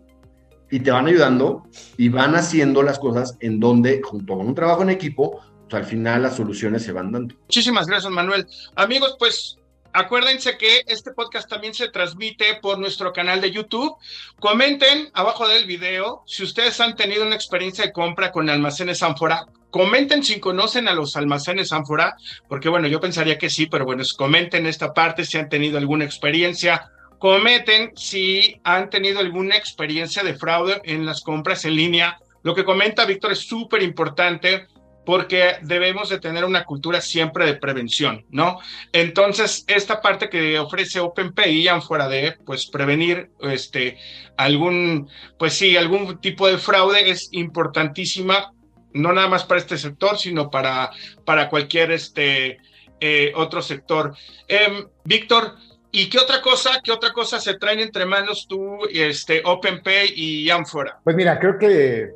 [0.71, 1.63] y te van ayudando
[1.95, 5.41] y van haciendo las cosas en donde, junto con un trabajo en equipo,
[5.77, 7.35] al final las soluciones se van dando.
[7.41, 8.47] Muchísimas gracias, Manuel.
[8.75, 9.57] Amigos, pues
[9.93, 13.95] acuérdense que este podcast también se transmite por nuestro canal de YouTube.
[14.39, 19.45] Comenten abajo del video si ustedes han tenido una experiencia de compra con almacenes Ánfora.
[19.69, 22.17] Comenten si conocen a los almacenes Ánfora,
[22.49, 26.03] porque bueno, yo pensaría que sí, pero bueno, comenten esta parte si han tenido alguna
[26.03, 26.91] experiencia.
[27.19, 32.17] Comenten si han tenido alguna experiencia de fraude en las compras en línea.
[32.43, 34.67] Lo que comenta Víctor es súper importante
[35.05, 38.59] porque debemos de tener una cultura siempre de prevención, ¿no?
[38.91, 43.97] Entonces, esta parte que ofrece OpenPay, fuera de, pues, prevenir, este,
[44.37, 48.53] algún, pues sí, algún tipo de fraude es importantísima,
[48.93, 50.91] no nada más para este sector, sino para,
[51.25, 52.59] para cualquier, este,
[52.99, 54.15] eh, otro sector.
[54.47, 55.55] Em, Víctor,
[55.91, 60.49] ¿Y qué otra cosa, qué otra cosa se traen entre manos tú, este, OpenPay y
[60.49, 60.99] Amphora?
[61.03, 62.11] Pues mira, creo que eh,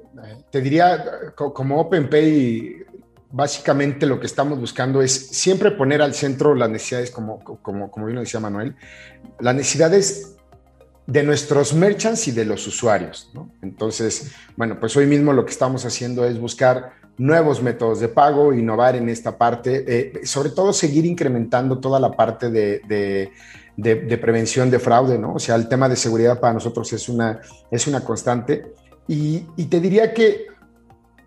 [0.49, 2.85] te diría, como OpenPay,
[3.31, 8.05] básicamente lo que estamos buscando es siempre poner al centro las necesidades, como, como, como
[8.05, 8.75] bien lo decía Manuel,
[9.39, 10.37] las necesidades
[11.05, 13.29] de nuestros merchants y de los usuarios.
[13.61, 18.53] Entonces, bueno, pues hoy mismo lo que estamos haciendo es buscar nuevos métodos de pago,
[18.53, 23.31] innovar en esta parte, eh, sobre todo seguir incrementando toda la parte de,
[23.75, 25.33] prevención de fraude, ¿no?
[25.33, 28.73] O sea, el tema de seguridad para nosotros es una, es una constante.
[29.07, 30.47] Y, te diría que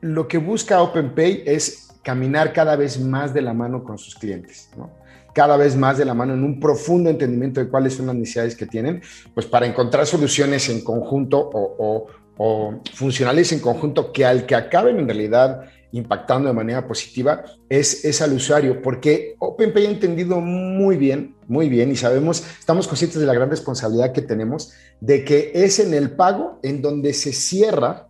[0.01, 4.71] lo que busca OpenPay es caminar cada vez más de la mano con sus clientes,
[4.77, 4.91] ¿no?
[5.35, 8.57] cada vez más de la mano en un profundo entendimiento de cuáles son las necesidades
[8.57, 9.03] que tienen,
[9.35, 12.07] pues para encontrar soluciones en conjunto o,
[12.39, 18.05] o funcionales en conjunto que al que acaben en realidad impactando de manera positiva es,
[18.05, 23.21] es al usuario, porque OpenPay ha entendido muy bien, muy bien, y sabemos, estamos conscientes
[23.21, 27.33] de la gran responsabilidad que tenemos de que es en el pago en donde se
[27.33, 28.09] cierra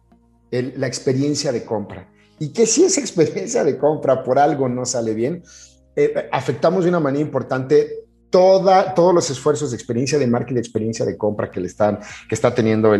[0.50, 2.08] la experiencia de compra.
[2.38, 5.42] Y que si esa experiencia de compra por algo no sale bien,
[5.96, 10.54] eh, afectamos de una manera importante toda, todos los esfuerzos de experiencia de marca y
[10.54, 12.96] de experiencia de compra que le están, que está teniendo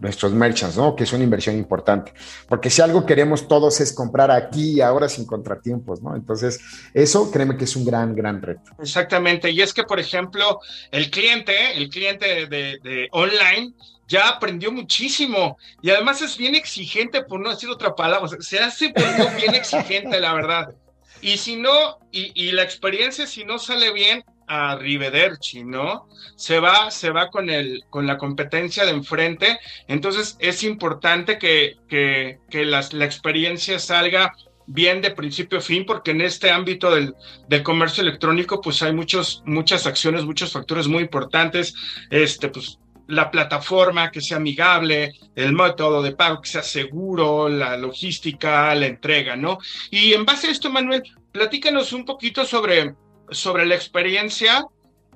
[0.00, 0.94] nuestros merchants, ¿no?
[0.94, 2.12] Que es una inversión importante.
[2.48, 6.14] Porque si algo queremos todos es comprar aquí y ahora sin contratiempos, ¿no?
[6.14, 6.60] Entonces,
[6.94, 8.72] eso créeme que es un gran, gran reto.
[8.80, 9.50] Exactamente.
[9.50, 13.72] Y es que, por ejemplo, el cliente, el cliente de, online,
[14.06, 18.92] ya aprendió muchísimo y además es bien exigente, por no decir otra palabra, se hace
[19.36, 20.74] bien exigente, la verdad.
[21.20, 26.08] Y si no, y, la experiencia, si no sale bien, a Rivederci, ¿no?
[26.36, 29.58] Se va, se va con, el, con la competencia de enfrente.
[29.88, 34.32] Entonces es importante que, que, que la experiencia salga
[34.68, 37.14] bien de principio a fin, porque en este ámbito del,
[37.48, 41.74] del, comercio electrónico, pues hay muchos, muchas acciones, muchos factores muy importantes.
[42.10, 47.76] Este, pues la plataforma que sea amigable, el método de pago que sea seguro, la
[47.76, 49.58] logística, la entrega, ¿no?
[49.90, 52.94] Y en base a esto, Manuel, platícanos un poquito sobre,
[53.30, 54.62] sobre la experiencia,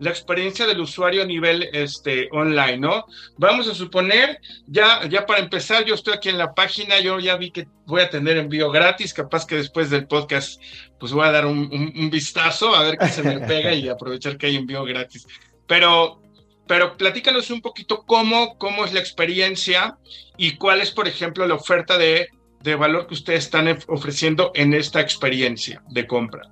[0.01, 3.05] la experiencia del usuario a nivel este, online, ¿no?
[3.37, 7.37] Vamos a suponer, ya, ya para empezar, yo estoy aquí en la página, yo ya
[7.37, 10.59] vi que voy a tener envío gratis, capaz que después del podcast,
[10.99, 14.39] pues voy a dar un, un vistazo a ver qué se me pega y aprovechar
[14.39, 15.27] que hay envío gratis.
[15.67, 16.22] Pero
[16.73, 19.99] pero platícanos un poquito cómo, cómo es la experiencia
[20.39, 22.29] y cuál es, por ejemplo, la oferta de,
[22.63, 26.51] de valor que ustedes están ofreciendo en esta experiencia de compra.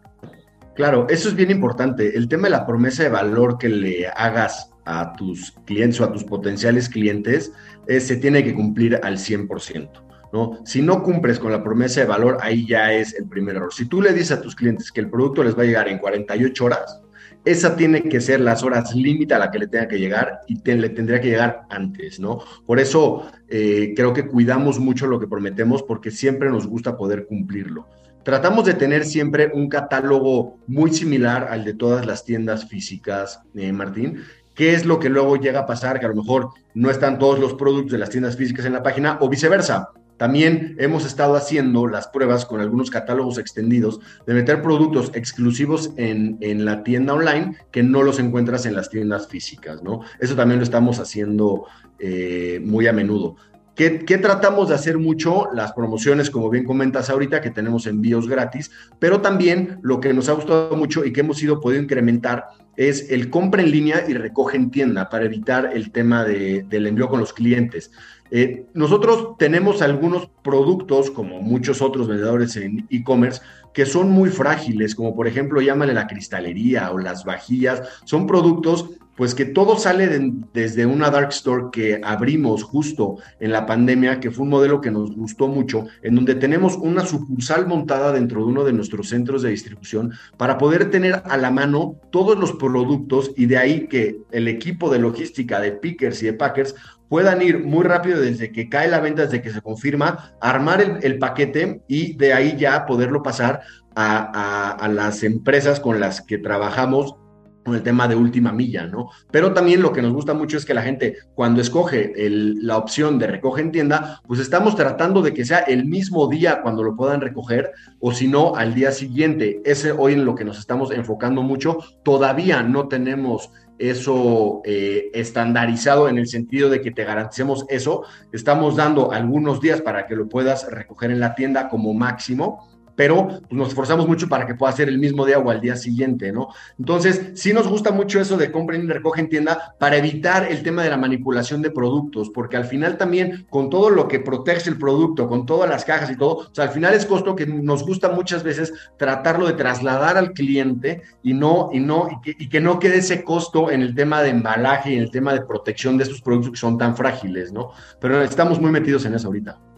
[0.76, 2.18] Claro, eso es bien importante.
[2.18, 6.12] El tema de la promesa de valor que le hagas a tus clientes o a
[6.12, 7.52] tus potenciales clientes
[7.88, 9.90] eh, se tiene que cumplir al 100%.
[10.34, 10.58] ¿no?
[10.66, 13.72] Si no cumples con la promesa de valor, ahí ya es el primer error.
[13.72, 15.96] Si tú le dices a tus clientes que el producto les va a llegar en
[15.96, 17.00] 48 horas,
[17.44, 20.60] esa tiene que ser las horas límite a la que le tenga que llegar y
[20.62, 22.40] le tendría que llegar antes, ¿no?
[22.66, 27.26] Por eso eh, creo que cuidamos mucho lo que prometemos porque siempre nos gusta poder
[27.26, 27.86] cumplirlo.
[28.22, 33.72] Tratamos de tener siempre un catálogo muy similar al de todas las tiendas físicas, eh,
[33.72, 34.22] Martín.
[34.54, 35.98] ¿Qué es lo que luego llega a pasar?
[35.98, 38.82] Que a lo mejor no están todos los productos de las tiendas físicas en la
[38.82, 39.88] página o viceversa
[40.20, 46.38] también hemos estado haciendo las pruebas con algunos catálogos extendidos de meter productos exclusivos en,
[46.66, 50.02] la tienda online que no los encuentras en las tiendas físicas, ¿no?
[50.18, 51.64] Eso también lo estamos haciendo
[51.98, 53.36] eh, muy a menudo.
[53.80, 55.48] ¿Qué, tratamos de hacer mucho?
[55.54, 60.28] Las promociones, como bien comentas ahorita, que tenemos envíos gratis, pero también lo que nos
[60.28, 64.12] ha gustado mucho y que hemos ido podido incrementar es el compra en línea y
[64.12, 67.90] recoge en tienda para evitar el tema del envío con los clientes.
[68.30, 73.40] Eh, nosotros tenemos algunos productos, como muchos otros vendedores en e-commerce,
[73.72, 77.82] que son muy frágiles, como por ejemplo, llámale la cristalería o las vajillas.
[78.04, 80.08] Son productos pues que todo sale
[80.54, 84.90] desde una dark store que abrimos justo en la pandemia, que fue un modelo que
[84.90, 89.42] nos gustó mucho, en donde tenemos una sucursal montada dentro de uno de nuestros centros
[89.42, 94.18] de distribución para poder tener a la mano todos los productos y de ahí que
[94.30, 96.74] el equipo de logística de pickers y de packers
[97.10, 101.18] puedan ir muy rápido desde que cae la venta, desde que se confirma, armar el,
[101.18, 103.62] paquete y de ahí ya poderlo pasar
[103.96, 107.16] a, a, las empresas con las que trabajamos
[107.64, 109.10] con el tema de última milla, ¿no?
[109.30, 113.18] Pero también lo que nos gusta mucho es que la gente cuando escoge la opción
[113.18, 116.96] de recoge en tienda, pues estamos tratando de que sea el mismo día cuando lo
[116.96, 119.60] puedan recoger o si no al día siguiente.
[119.64, 126.08] Ese hoy en lo que nos estamos enfocando mucho, todavía no tenemos eso eh, estandarizado
[126.08, 128.04] en el sentido de que te garanticemos eso.
[128.30, 132.69] Estamos dando algunos días para que lo puedas recoger en la tienda como máximo
[133.00, 135.74] pero pues, nos esforzamos mucho para que pueda ser el mismo día o al día
[135.74, 136.48] siguiente, ¿no?
[136.78, 140.62] Entonces, sí nos gusta mucho eso de compra y recoge en tienda para evitar el
[140.62, 144.68] tema de la manipulación de productos, porque al final también con todo lo que protege
[144.68, 147.46] el producto, con todas las cajas y todo, o sea, al final es costo que
[147.46, 152.60] nos gusta muchas veces tratarlo de trasladar al cliente y no, y no, y que
[152.60, 155.96] no quede ese costo en el tema de embalaje y en el tema de protección
[155.96, 157.70] de estos productos que son tan frágiles, ¿no?
[157.98, 159.69] Pero estamos muy metidos en eso ahorita.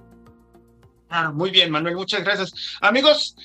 [1.14, 2.78] Ah, muy bien, Manuel, muchas gracias.
[2.80, 3.36] Amigos,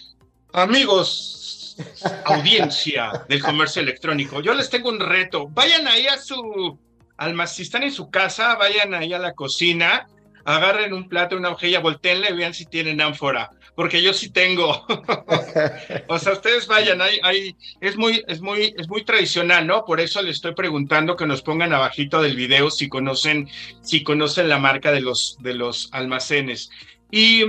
[0.53, 1.75] amigos,
[2.23, 5.49] audiencia del comercio electrónico, yo les tengo un reto.
[5.49, 6.80] Vayan ahí a su
[7.17, 10.08] almacén, si están en su casa, vayan ahí a la cocina,
[10.45, 14.86] agarren un plato, una hojilla, volteenle y vean si tienen ánfora, porque yo sí tengo.
[16.08, 19.84] o sea, ustedes vayan, ahí, ahí, es muy, es muy, es muy tradicional, ¿no?
[19.84, 23.49] Por eso les estoy preguntando que nos pongan abajito del video si conocen,
[23.82, 26.69] si conocen la marca de los, de los almacenes.
[27.12, 27.43] Y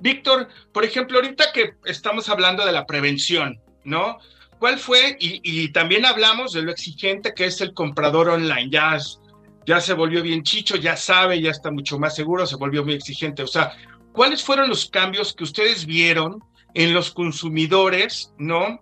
[0.00, 4.18] Víctor, por ejemplo, ahorita que estamos hablando de la prevención, ¿no?
[4.58, 5.16] ¿Cuál fue?
[5.18, 8.70] Y, también hablamos de lo exigente que es el comprador online.
[8.70, 8.96] Ya,
[9.66, 12.94] ya se volvió bien chicho, ya sabe, ya está mucho más seguro, se volvió muy
[12.94, 13.42] exigente.
[13.42, 13.72] O sea,
[14.12, 16.42] ¿cuáles fueron los cambios que ustedes vieron
[16.74, 18.80] en los consumidores, ¿no?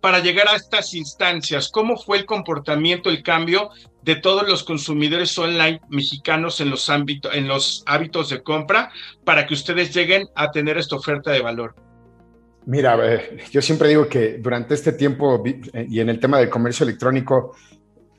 [0.00, 1.68] Para llegar a estas instancias?
[1.70, 3.70] ¿Cómo fue el comportamiento, el cambio
[4.02, 8.90] de todos los consumidores online mexicanos en los, ámbitos, en los hábitos de compra
[9.24, 11.74] para que ustedes lleguen a tener esta oferta de valor?
[12.66, 12.98] Mira,
[13.50, 15.42] yo siempre digo que durante este tiempo
[15.74, 17.54] y en el tema del comercio electrónico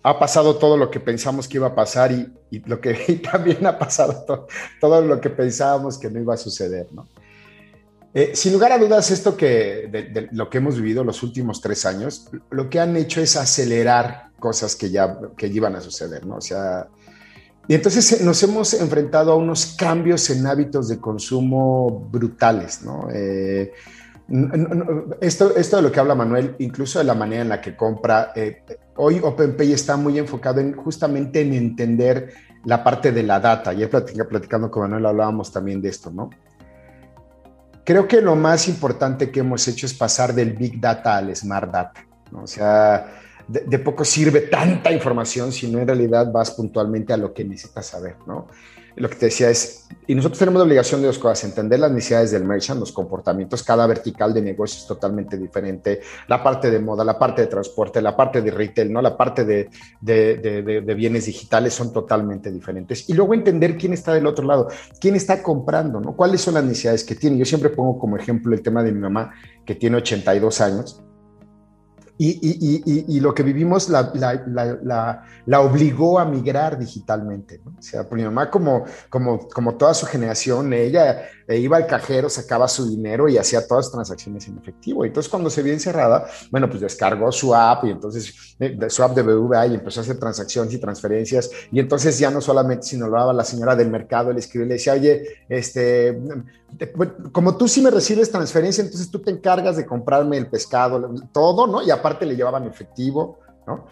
[0.03, 2.27] ha pasado todo lo que pensamos que iba a pasar y,
[2.65, 2.93] lo que
[3.31, 4.25] también ha pasado
[4.79, 7.07] todo, lo que pensábamos que no iba a suceder, ¿no?
[8.13, 11.85] Eh, sin lugar a dudas, esto que de, lo que hemos vivido los últimos tres
[11.85, 16.35] años, lo que han hecho es acelerar cosas que ya que iban a suceder, ¿no?
[16.35, 16.87] O sea,
[17.67, 23.07] y entonces eh, nos hemos enfrentado a unos cambios en hábitos de consumo brutales, ¿no?
[23.13, 23.71] Eh,
[25.21, 28.33] esto, esto de lo que habla Manuel, incluso de la manera en la que compra,
[28.95, 33.73] hoy OpenPay está muy enfocado en justamente en entender la parte de la data.
[33.73, 36.29] Ya platicando con Manuel hablábamos también de esto, ¿no?
[37.83, 41.71] Creo que lo más importante que hemos hecho es pasar del Big Data al Smart
[41.71, 42.43] Data, ¿no?
[42.43, 43.07] O sea,
[43.47, 47.43] de, de poco sirve tanta información si no en realidad vas puntualmente a lo que
[47.43, 48.47] necesitas saber, ¿no?
[48.95, 51.91] Lo que te decía es, y nosotros tenemos la obligación de dos cosas, entender las
[51.91, 56.79] necesidades del merchant, los comportamientos, cada vertical de negocio es totalmente diferente, la parte de
[56.79, 59.01] moda, la parte de transporte, la parte de retail, ¿no?
[59.01, 59.69] la parte de,
[60.01, 63.09] de, bienes digitales son totalmente diferentes.
[63.09, 64.67] Y luego entender quién está del otro lado,
[64.99, 66.15] quién está comprando, ¿no?
[66.15, 67.37] cuáles son las necesidades que tiene.
[67.37, 69.31] Yo siempre pongo como ejemplo el tema de mi mamá,
[69.65, 71.01] que tiene 82 años
[72.23, 77.61] y, lo que vivimos la, obligó a migrar digitalmente.
[77.65, 82.29] O sea, mi mamá, como, como, como toda su generación, ella e iba al cajero,
[82.29, 85.03] sacaba su dinero y hacía todas las transacciones en efectivo.
[85.03, 89.15] Entonces, cuando se vio encerrada, bueno, pues descargó su app y entonces eh, su app
[89.15, 91.49] de BVA y empezó a hacer transacciones y transferencias.
[91.71, 94.69] Y entonces ya no solamente sino lo daba la señora del mercado, le escribió y
[94.69, 96.17] le decía, oye, este,
[97.31, 101.67] como tú sí me recibes transferencia, entonces tú te encargas de comprarme el pescado, todo,
[101.67, 101.81] ¿no?
[101.81, 103.87] Y aparte le llevaban efectivo, ¿no?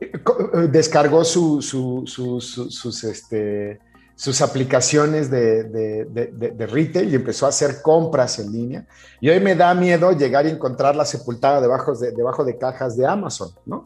[0.00, 3.80] Eh, eh, descargó su, su, sus, este,
[4.18, 8.86] sus aplicaciones de, de, retail y empezó a hacer compras en línea.
[9.20, 13.06] Y hoy me da miedo llegar y encontrarla sepultada debajo de, debajo de cajas de
[13.06, 13.84] Amazon, ¿no?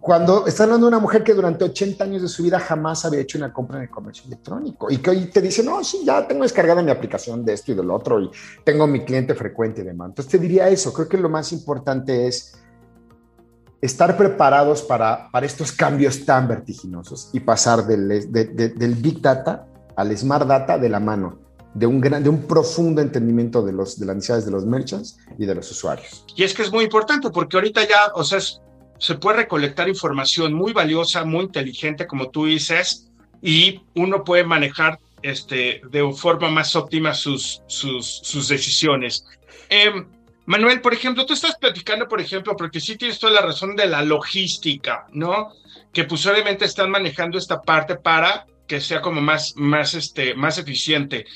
[0.00, 3.20] Cuando está hablando de una mujer que durante 80 años de su vida jamás había
[3.20, 6.26] hecho una compra en el comercio electrónico y que hoy te dice, no, sí, ya
[6.26, 8.30] tengo descargada mi aplicación de esto y del otro y
[8.64, 10.08] tengo mi cliente frecuente y demás.
[10.08, 12.54] Entonces te diría eso, creo que lo más importante es
[13.80, 20.16] estar preparados para, para estos cambios tan vertiginosos y pasar del, del Big Data al
[20.16, 21.40] Smart Data de la mano,
[21.74, 25.18] de un, gran, de un profundo entendimiento de, los, de las necesidades de los merchants
[25.38, 26.24] y de los usuarios.
[26.36, 28.38] Y es que es muy importante porque ahorita ya, o sea,
[28.98, 33.10] se puede recolectar información muy valiosa, muy inteligente, como tú dices,
[33.42, 39.24] y uno puede manejar este, de forma más óptima sus, sus, sus decisiones.
[39.70, 39.90] Eh,
[40.48, 43.86] Manuel, por ejemplo, tú estás platicando, por ejemplo, porque sí tienes toda la razón de
[43.86, 45.52] la logística, ¿no?
[45.92, 50.56] Que pues obviamente están manejando esta parte para que sea como más, más, este, más
[50.56, 51.26] eficiente.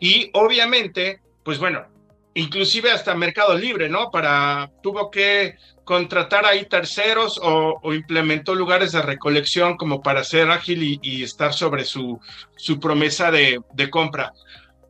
[0.00, 1.84] Y obviamente, pues bueno,
[2.32, 4.10] inclusive hasta Mercado Libre, ¿no?
[4.10, 10.98] Para, tuvo que contratar ahí terceros o, implementó lugares de recolección como para ser ágil
[11.02, 12.18] y, estar sobre su,
[12.56, 14.32] su promesa de, de compra.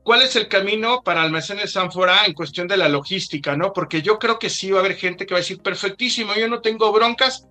[0.02, 3.72] ¿Cuál es el camino para Almacenes Sanfora en cuestión de la logística, no?
[3.72, 6.48] Porque yo creo que sí va a haber gente que va a decir, perfectísimo, yo
[6.48, 7.46] no tengo broncas,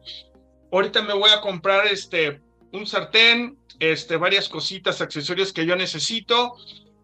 [0.71, 2.41] ahorita me voy a comprar este,
[2.73, 6.55] un sartén, este, varias cositas, accesorios que yo necesito,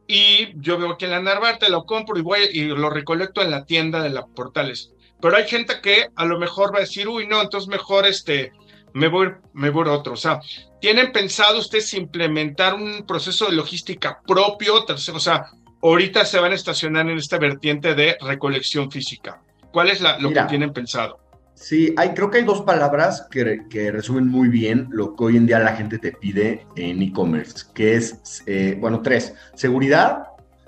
[0.06, 3.52] y yo veo que en la Narvarte lo compro y voy y lo recolecto en
[3.52, 4.92] la tienda de las portales.
[5.22, 8.52] Pero hay gente que a lo mejor va a decir, uy, no, entonces mejor este,
[8.94, 10.14] me voy, me voy a otro.
[10.14, 10.40] O sea,
[10.80, 14.86] ¿tienen pensado ustedes implementar un proceso de logística propio?
[14.86, 15.48] O sea,
[15.82, 19.42] ahorita se van a estacionar en esta vertiente de recolección física.
[19.72, 21.20] ¿Cuál es la, lo que tienen pensado?
[21.54, 25.38] Sí, hay, creo que hay dos palabras que, que, resumen muy bien lo que hoy
[25.38, 30.24] en día la gente te pide en e-commerce, que es, eh, bueno, tres, seguridad,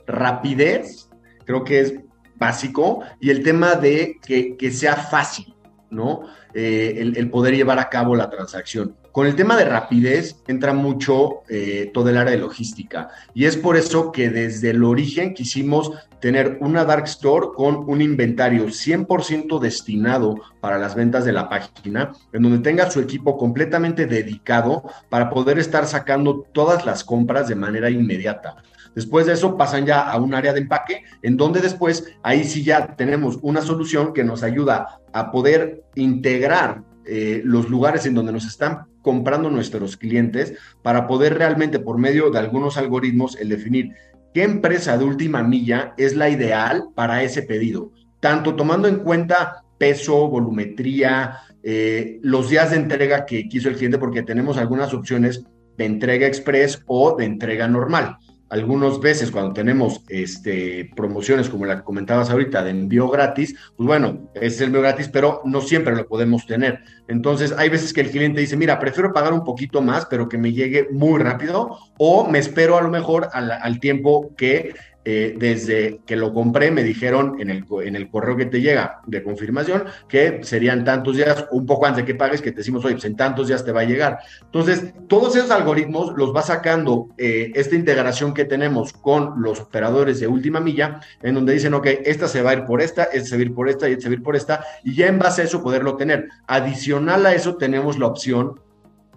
[0.08, 1.08] rapidez,
[1.46, 1.94] creo que es
[2.38, 5.54] básico, y el tema de que, que sea fácil,
[5.92, 6.24] ¿no?
[6.54, 8.96] Eh, el, poder llevar a cabo la transacción.
[9.12, 13.56] Con el tema de rapidez entra mucho eh, todo el área de logística y es
[13.56, 19.60] por eso que desde el origen quisimos tener una dark store con un inventario 100%
[19.60, 25.30] destinado para las ventas de la página, en donde tenga su equipo completamente dedicado para
[25.30, 28.64] poder estar sacando todas las compras de manera inmediata.
[28.96, 32.64] Después de eso pasan ya a un área de empaque, en donde después ahí sí
[32.64, 38.32] ya tenemos una solución que nos ayuda a poder integrar eh, los lugares en donde
[38.32, 43.94] nos están comprando nuestros clientes para poder realmente por medio de algunos algoritmos el definir
[44.34, 49.64] qué empresa de última milla es la ideal para ese pedido, tanto tomando en cuenta
[49.78, 55.44] peso, volumetría, eh, los días de entrega que quiso el cliente, porque tenemos algunas opciones
[55.78, 58.18] de entrega express o de entrega normal.
[58.50, 63.86] Algunas veces cuando tenemos este, promociones como la que comentabas ahorita de envío gratis, pues
[63.86, 66.80] bueno, es el envío gratis, pero no siempre lo podemos tener.
[67.08, 70.38] Entonces hay veces que el cliente dice, mira, prefiero pagar un poquito más, pero que
[70.38, 74.74] me llegue muy rápido, o me espero a lo mejor al, al tiempo que
[75.12, 79.02] eh, desde que lo compré me dijeron en el, en el correo que te llega
[79.08, 82.86] de confirmación que serían tantos días, un poco antes de que pagues, que te decimos,
[82.86, 84.20] oye, pues en tantos días te va a llegar.
[84.44, 90.20] Entonces, todos esos algoritmos los va sacando eh, esta integración que tenemos con los operadores
[90.20, 93.30] de última milla, en donde dicen, ok, esta se va a ir por esta, esta
[93.30, 94.94] se va a ir por esta y esta se va a ir por esta, y
[94.94, 96.28] ya en base a eso poderlo tener.
[96.46, 98.60] Adicional a eso tenemos la opción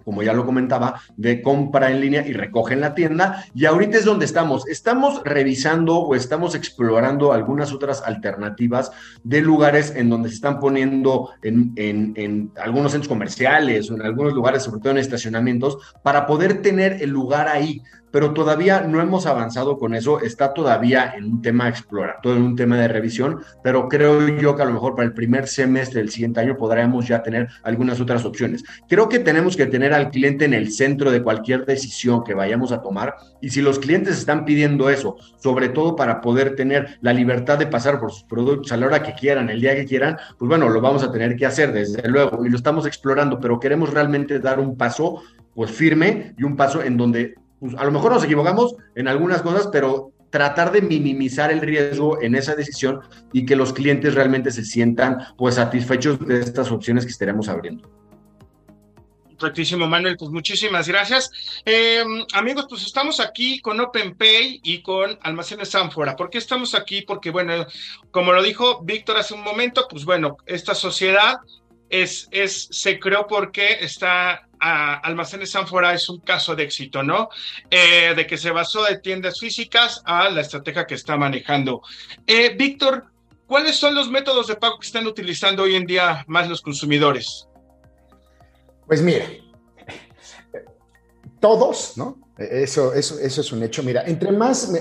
[0.03, 3.45] como ya lo comentaba, de compra en línea y recoge en la tienda.
[3.53, 4.67] Y ahorita es donde estamos.
[4.67, 8.91] Estamos revisando o estamos explorando algunas otras alternativas
[9.23, 14.33] de lugares en donde se están poniendo en, en, algunos centros comerciales o en algunos
[14.33, 17.81] lugares, sobre todo en estacionamientos, para poder tener el lugar ahí
[18.13, 22.55] pero todavía no hemos avanzado con eso, está todavía en un tema exploratorio, en un
[22.55, 26.11] tema de revisión, pero creo yo que a lo mejor para el primer semestre del
[26.11, 28.63] siguiente año podremos ya tener algunas otras opciones.
[28.87, 32.71] Creo que tenemos que tener al cliente en el centro de cualquier decisión que vayamos
[32.71, 37.13] a tomar y si los clientes están pidiendo eso, sobre todo para poder tener la
[37.13, 40.17] libertad de pasar por sus productos a la hora que quieran, el día que quieran,
[40.37, 43.59] pues bueno, lo vamos a tener que hacer desde luego y lo estamos explorando, pero
[43.59, 45.23] queremos realmente dar un paso
[45.55, 49.41] pues firme y un paso en donde pues, a lo mejor nos equivocamos en algunas
[49.41, 52.99] cosas, pero tratar de minimizar el riesgo en esa decisión
[53.31, 57.89] y que los clientes realmente se sientan pues satisfechos de estas opciones que estaremos abriendo.
[59.39, 61.31] Correctísimo, Manuel, pues muchísimas gracias.
[61.63, 66.17] Em, amigos, pues estamos aquí con OpenPay y con Almacenes Sanfora.
[66.17, 67.03] ¿Por qué estamos aquí?
[67.03, 67.65] Porque, bueno,
[68.11, 71.37] como lo dijo Víctor hace un momento, pues bueno, esta sociedad
[71.89, 77.29] es, es, se creó porque está Almacenes Sanfora es un caso de éxito, ¿no?
[77.69, 81.81] Eh, de que se basó de tiendas físicas a la estrategia que está manejando.
[82.25, 83.05] Eh, Víctor,
[83.45, 87.47] ¿cuáles son los métodos de pago que están utilizando hoy en día más los consumidores?
[88.87, 89.43] Pues mire,
[91.39, 92.17] todos, ¿no?
[92.37, 93.83] Eso, eso, eso es un hecho.
[93.83, 94.71] Mira, entre más,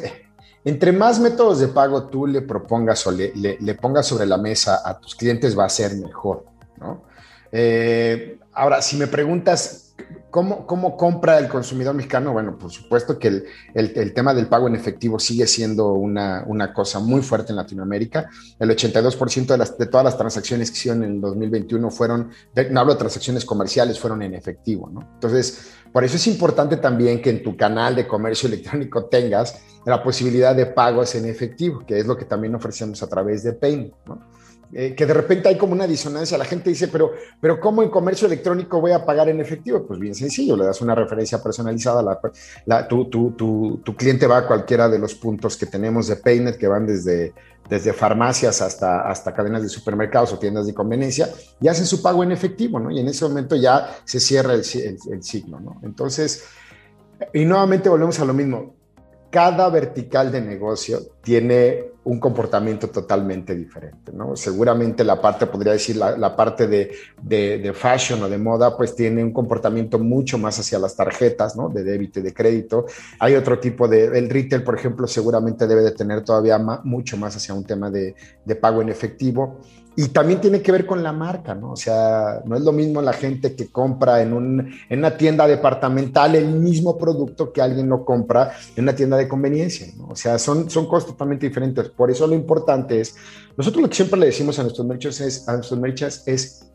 [0.64, 4.98] entre más métodos de pago tú le propongas o le, pongas sobre la mesa a
[4.98, 6.46] tus clientes, va a ser mejor,
[6.78, 7.04] ¿no?
[7.52, 9.94] Eh, Ahora, si me preguntas
[10.30, 14.68] cómo, cómo compra el consumidor mexicano, bueno, por supuesto que el, el, tema del pago
[14.68, 18.28] en efectivo sigue siendo una, una cosa muy fuerte en Latinoamérica.
[18.58, 22.30] El 82% de, las, de todas las transacciones que hicieron en el 2021 fueron,
[22.70, 25.08] no hablo de transacciones comerciales, fueron en efectivo, ¿no?
[25.14, 30.02] Entonces, por eso es importante también que en tu canal de comercio electrónico tengas la
[30.02, 33.94] posibilidad de pagos en efectivo, que es lo que también ofrecemos a través de Payment,
[34.06, 34.41] ¿no?
[34.74, 36.38] Eh, que de repente hay como una disonancia.
[36.38, 39.86] La gente dice, pero, pero ¿cómo en comercio electrónico voy a pagar en efectivo?
[39.86, 42.02] Pues bien sencillo, le das una referencia personalizada.
[42.02, 42.18] La,
[42.64, 46.86] la, tu, cliente va a cualquiera de los puntos que tenemos de Paynet, que van
[46.86, 47.34] desde,
[47.68, 51.28] desde farmacias hasta, hasta cadenas de supermercados o tiendas de conveniencia,
[51.60, 52.90] y hace su pago en efectivo, ¿no?
[52.90, 55.80] Y en ese momento ya se cierra el, el, el ¿no?
[55.82, 56.44] Entonces,
[57.34, 58.74] y nuevamente volvemos a lo mismo
[59.32, 64.34] cada vertical de negocio tiene un comportamiento totalmente diferente, ¿no?
[64.34, 66.92] Seguramente la parte, podría decir, la, parte de,
[67.22, 71.68] de, fashion o de moda, pues tiene un comportamiento mucho más hacia las tarjetas, ¿no?
[71.68, 72.86] De débito y de crédito.
[73.20, 77.36] Hay otro tipo de, el retail, por ejemplo, seguramente debe de tener todavía mucho más
[77.36, 79.60] hacia un tema de, de pago en efectivo.
[79.94, 81.72] Y también tiene que ver con la marca, ¿no?
[81.72, 85.46] O sea, no es lo mismo la gente que compra en, un, en una tienda
[85.46, 90.08] departamental el mismo producto que alguien lo compra en una tienda de conveniencia, ¿no?
[90.08, 91.90] O sea, son, son cosas totalmente diferentes.
[91.90, 93.14] Por eso lo importante es,
[93.56, 96.70] nosotros lo que siempre le decimos a nuestros merchants es, a nuestros merchants es,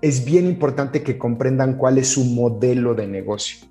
[0.00, 3.69] es bien importante que comprendan cuál es su modelo de negocio.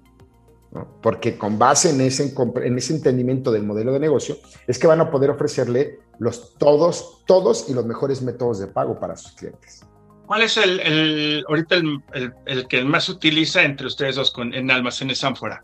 [1.01, 5.01] Porque con base en ese, en ese entendimiento del modelo de negocio, es que van
[5.01, 9.83] a poder ofrecerle los todos, todos y los mejores métodos de pago para sus clientes.
[10.27, 14.69] ¿Cuál es el, el ahorita el, el, que más utiliza entre ustedes dos con, en
[14.69, 15.63] almacenes Sanfora?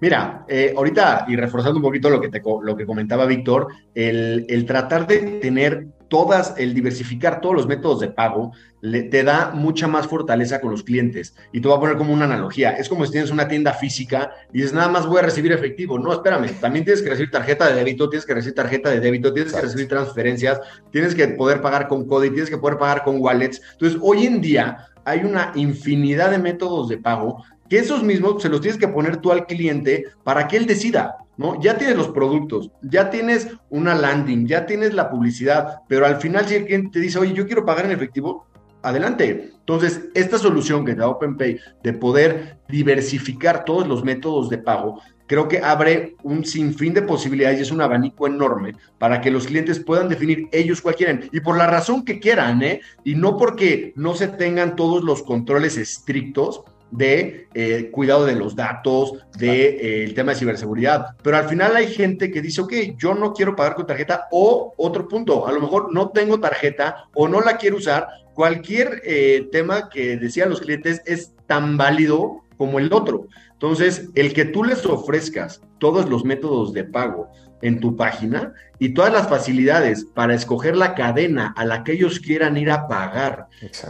[0.00, 4.46] Mira, eh, ahorita y reforzando un poquito lo que, te, lo que comentaba Víctor, el,
[4.48, 9.50] el, tratar de tener todas, el diversificar todos los métodos de pago, le, te da
[9.54, 11.34] mucha más fortaleza con los clientes.
[11.52, 12.72] Y te voy a poner como una analogía.
[12.72, 15.98] Es como si tienes una tienda física y dices, nada más voy a recibir efectivo.
[15.98, 19.32] No, espérame, también tienes que recibir tarjeta de débito, tienes que recibir tarjeta de débito,
[19.32, 23.20] tienes que recibir transferencias, tienes que poder pagar con código, tienes que poder pagar con
[23.20, 23.60] wallets.
[23.72, 28.48] Entonces, hoy en día hay una infinidad de métodos de pago que esos mismos se
[28.48, 31.16] los tienes que poner tú al cliente para que él decida.
[31.36, 31.60] ¿No?
[31.60, 36.46] Ya tienes los productos, ya tienes una landing, ya tienes la publicidad, pero al final
[36.46, 38.46] si alguien te dice, oye, yo quiero pagar en efectivo,
[38.84, 39.50] adelante.
[39.58, 45.48] Entonces, esta solución que da OpenPay de poder diversificar todos los métodos de pago, creo
[45.48, 49.80] que abre un sinfín de posibilidades y es un abanico enorme para que los clientes
[49.80, 52.82] puedan definir ellos cuál quieren y por la razón que quieran, ¿eh?
[53.04, 56.62] Y no porque no se tengan todos los controles estrictos
[56.96, 61.16] de eh, cuidado de los datos, de eh, el tema de ciberseguridad.
[61.22, 64.72] Pero al final hay gente que dice, ok, yo no quiero pagar con tarjeta o
[64.76, 68.06] otro punto, a lo mejor no tengo tarjeta o no la quiero usar.
[68.34, 73.26] Cualquier eh, tema que decían los clientes es tan válido como el otro.
[73.52, 77.28] Entonces, el que tú les ofrezcas todos los métodos de pago
[77.64, 82.20] en tu página y todas las facilidades para escoger la cadena a la que ellos
[82.20, 83.48] quieran ir a pagar,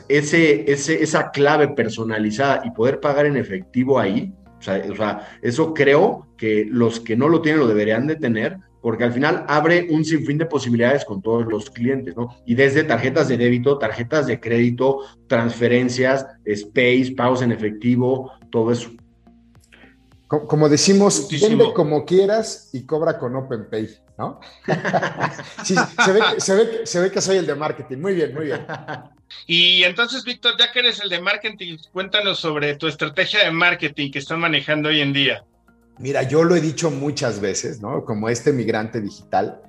[0.08, 4.62] ese, ese, esa clave personalizada y poder pagar en efectivo ahí, o
[4.96, 9.12] sea, eso creo que los que no lo tienen lo deberían de tener, porque al
[9.12, 12.36] final abre un sinfín de posibilidades con todos los clientes, ¿no?
[12.46, 18.90] Y desde tarjetas de débito, tarjetas de crédito, transferencias, space, pagos en efectivo, todo eso.
[20.46, 24.40] Como decimos, vende como quieras y cobra con OpenPay, ¿no?
[25.64, 25.74] sí,
[26.38, 27.98] se ve, que soy el de marketing.
[27.98, 28.66] Muy bien, muy bien.
[29.46, 34.10] Y entonces, Víctor, ya que eres el de marketing, cuéntanos sobre tu estrategia de marketing
[34.10, 35.44] que están manejando hoy en día.
[35.98, 38.04] Mira, yo lo he dicho muchas veces, ¿no?
[38.04, 39.60] Como este migrante digital.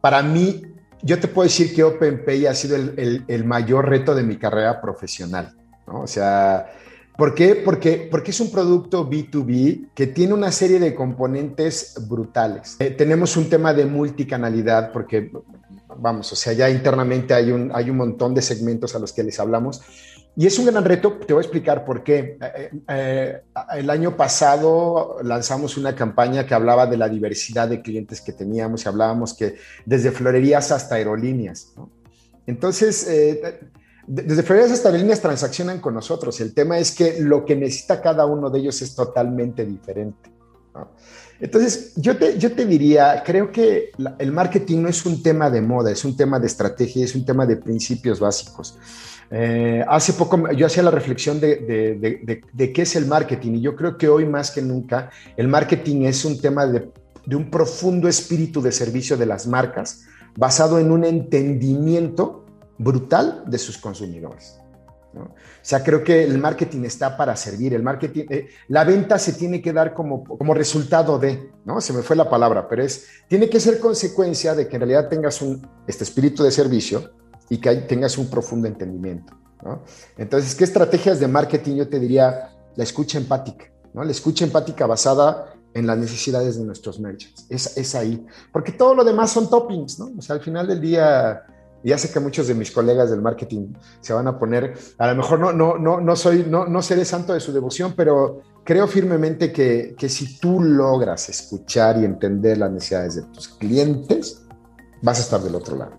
[0.00, 0.62] Para mí,
[1.02, 4.80] yo te puedo decir que OpenPay ha sido el, el mayor reto de mi carrera
[4.80, 5.54] profesional,
[5.86, 6.02] ¿no?
[6.02, 6.66] O sea,
[7.20, 7.54] ¿Por qué?
[7.54, 12.76] Porque, porque es un producto B2B que tiene una serie de componentes brutales.
[12.78, 15.30] Eh, tenemos un tema de multicanalidad porque,
[15.98, 19.22] vamos, o sea, ya internamente hay un, hay un montón de segmentos a los que
[19.22, 19.82] les hablamos.
[20.34, 22.38] Y es un gran reto, te voy a explicar por qué.
[22.40, 23.42] Eh, eh,
[23.76, 28.86] el año pasado lanzamos una campaña que hablaba de la diversidad de clientes que teníamos
[28.86, 31.74] y hablábamos que desde florerías hasta aerolíneas.
[32.46, 33.06] Entonces,
[34.12, 36.40] desde Florerías hasta líneas transaccionan con nosotros.
[36.40, 40.30] El tema es que lo que necesita cada uno de ellos es totalmente diferente.
[41.38, 45.60] Entonces, yo te, yo te diría, creo que el marketing no es un tema de
[45.62, 48.76] moda, es un tema de estrategia, es un tema de principios básicos.
[49.30, 51.56] Eh, hace poco yo hacía la reflexión de,
[52.00, 55.46] de, de, qué es el marketing y yo creo que hoy más que nunca el
[55.46, 56.90] marketing es un tema de,
[57.32, 60.00] un profundo espíritu de servicio de las marcas
[60.36, 62.44] basado en un entendimiento
[62.80, 64.58] brutal de sus consumidores.
[65.12, 69.32] O sea, creo que el marketing está para servir, el marketing, eh, la venta se
[69.32, 71.80] tiene que dar como, como resultado de, ¿no?
[71.80, 75.08] Se me fue la palabra, pero es, tiene que ser consecuencia de que en realidad
[75.08, 77.10] tengas un, este espíritu de servicio
[77.48, 79.82] y que tengas un profundo entendimiento, ¿no?
[80.16, 82.56] Entonces, ¿qué estrategias de marketing yo te diría?
[82.76, 84.04] La escucha empática, ¿no?
[84.04, 88.94] La escucha empática basada en las necesidades de nuestros merchants, es, es ahí, porque todo
[88.94, 90.12] lo demás son toppings, ¿no?
[90.16, 91.42] O sea, al final del día
[91.82, 95.14] ya sé que muchos de mis colegas del marketing se van a poner, a lo
[95.16, 98.86] mejor no, no, no, no soy, no, no seré santo de su devoción, pero creo
[98.86, 104.44] firmemente que, que si tú logras escuchar y entender las necesidades de tus clientes,
[105.02, 105.98] vas a estar del otro lado.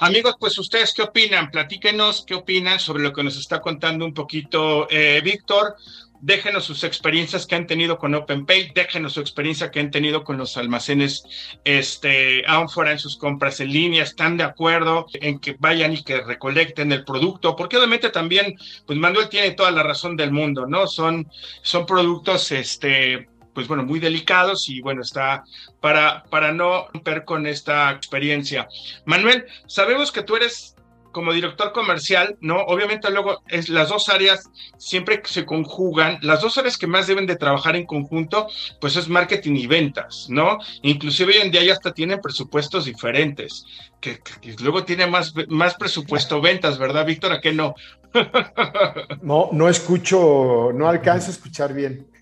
[0.00, 1.50] Amigos, pues ustedes qué opinan?
[1.50, 5.76] Platíquenos qué opinan sobre lo que nos está contando un poquito eh, Víctor
[6.24, 10.38] déjenos sus experiencias que han tenido con OpenPay, déjenos su experiencia que han tenido con
[10.38, 11.22] los almacenes
[11.64, 16.22] este, fuera en sus compras en línea, están de acuerdo en que vayan y que
[16.22, 18.56] recolecten el producto, porque obviamente también,
[18.86, 20.86] pues Manuel tiene toda la razón del mundo, ¿no?
[20.86, 21.28] Son,
[21.60, 25.44] son productos, este, pues bueno, muy delicados y bueno, está
[25.80, 28.66] para, para no romper con esta experiencia.
[29.04, 30.73] Manuel, sabemos que tú eres
[31.14, 32.56] como director comercial, ¿no?
[32.64, 37.24] Obviamente luego es las dos áreas siempre se conjugan, las dos áreas que más deben
[37.24, 38.48] de trabajar en conjunto,
[38.80, 40.58] pues es marketing y ventas, ¿no?
[40.82, 43.64] Inclusive hoy en día ya hasta tienen presupuestos diferentes,
[44.00, 44.20] que,
[44.60, 47.32] luego tiene más, más presupuesto ventas, ¿verdad, Víctor?
[47.32, 47.74] ¿A qué no?
[49.22, 52.13] no, no escucho, no alcanzo a escuchar bien.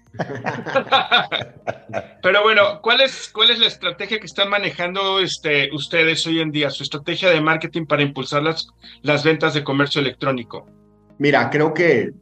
[2.22, 6.50] Pero bueno, ¿cuál es, ¿cuál es la estrategia que están manejando este, ustedes hoy en
[6.50, 6.70] día?
[6.70, 8.68] Su estrategia de marketing para impulsar las,
[9.02, 10.66] las ventas de comercio electrónico.
[11.18, 12.12] Mira, creo que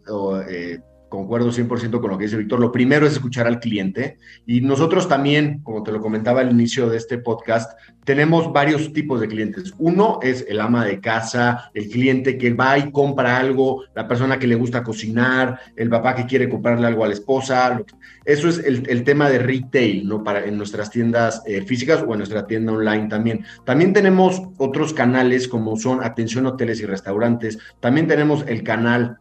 [0.49, 0.79] eh,
[1.11, 2.61] concuerdo 100% con lo que dice Víctor.
[2.61, 6.89] Lo primero es escuchar al cliente y nosotros también, como te lo comentaba al inicio
[6.89, 9.75] de este podcast, tenemos varios tipos de clientes.
[9.79, 14.39] Uno es el ama de casa, el cliente que va y compra algo, la persona
[14.39, 17.83] que le gusta cocinar, el papá que quiere comprarle algo a la esposa.
[18.25, 20.25] Eso es el, tema de retail, ¿no?
[20.25, 23.45] Para en nuestras tiendas eh, físicas o en nuestra tienda online también.
[23.65, 27.59] También tenemos otros canales como son atención hoteles y restaurantes.
[27.81, 29.19] También tenemos el canal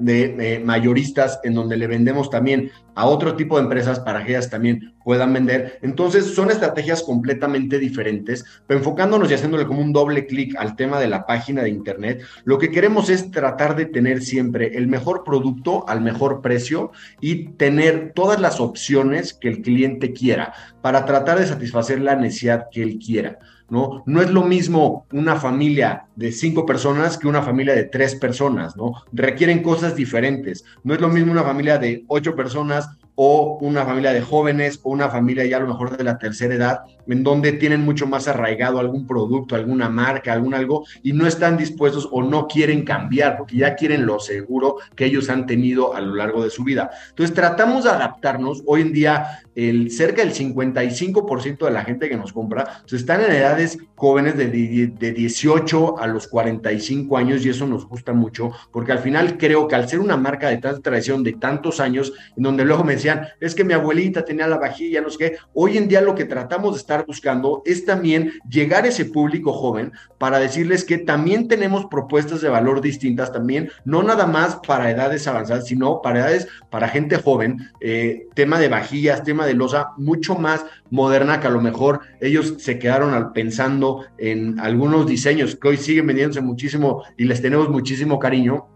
[0.00, 4.50] de mayoristas en donde le vendemos también a otro tipo de empresas para que ellas
[4.50, 5.78] también puedan vender.
[5.82, 11.00] Entonces son estrategias completamente diferentes, pero enfocándonos y haciéndole como un doble clic al tema
[11.00, 15.24] de la página de Internet, lo que queremos es tratar de tener siempre el mejor
[15.24, 21.38] producto al mejor precio y tener todas las opciones que el cliente quiera para tratar
[21.38, 23.38] de satisfacer la necesidad que él quiera.
[23.70, 24.02] ¿No?
[24.06, 28.76] No es lo mismo una familia de cinco personas que una familia de tres personas,
[28.76, 28.92] ¿no?
[29.12, 30.64] Requieren cosas diferentes.
[30.84, 32.88] No es lo mismo una familia de ocho personas
[33.22, 36.54] o una familia de jóvenes o una familia ya a lo mejor de la tercera
[36.54, 41.26] edad, en donde tienen mucho más arraigado algún producto, alguna marca, algún algo, y no
[41.26, 45.94] están dispuestos o no quieren cambiar, porque ya quieren lo seguro que ellos han tenido
[45.94, 46.90] a lo largo de su vida.
[47.10, 48.62] Entonces tratamos de adaptarnos.
[48.64, 53.20] Hoy en día, el, cerca del 55% de la gente que nos compra pues, están
[53.20, 58.50] en edades jóvenes de, de 18 a los 45 años, y eso nos gusta mucho,
[58.72, 62.14] porque al final creo que al ser una marca de tanta tradición, de tantos años,
[62.34, 62.94] en donde luego me
[63.40, 65.36] es que mi abuelita tenía la vajilla, no sé qué.
[65.54, 69.52] Hoy en día lo que tratamos de estar buscando es también llegar a ese público
[69.52, 74.90] joven para decirles que también tenemos propuestas de valor distintas también, no nada más para
[74.90, 79.90] edades avanzadas, sino para edades, para gente joven, eh, tema de vajillas, tema de losa,
[79.96, 85.56] mucho más moderna que a lo mejor ellos se quedaron al, pensando en algunos diseños
[85.56, 88.66] que hoy siguen vendiéndose muchísimo y les tenemos muchísimo cariño.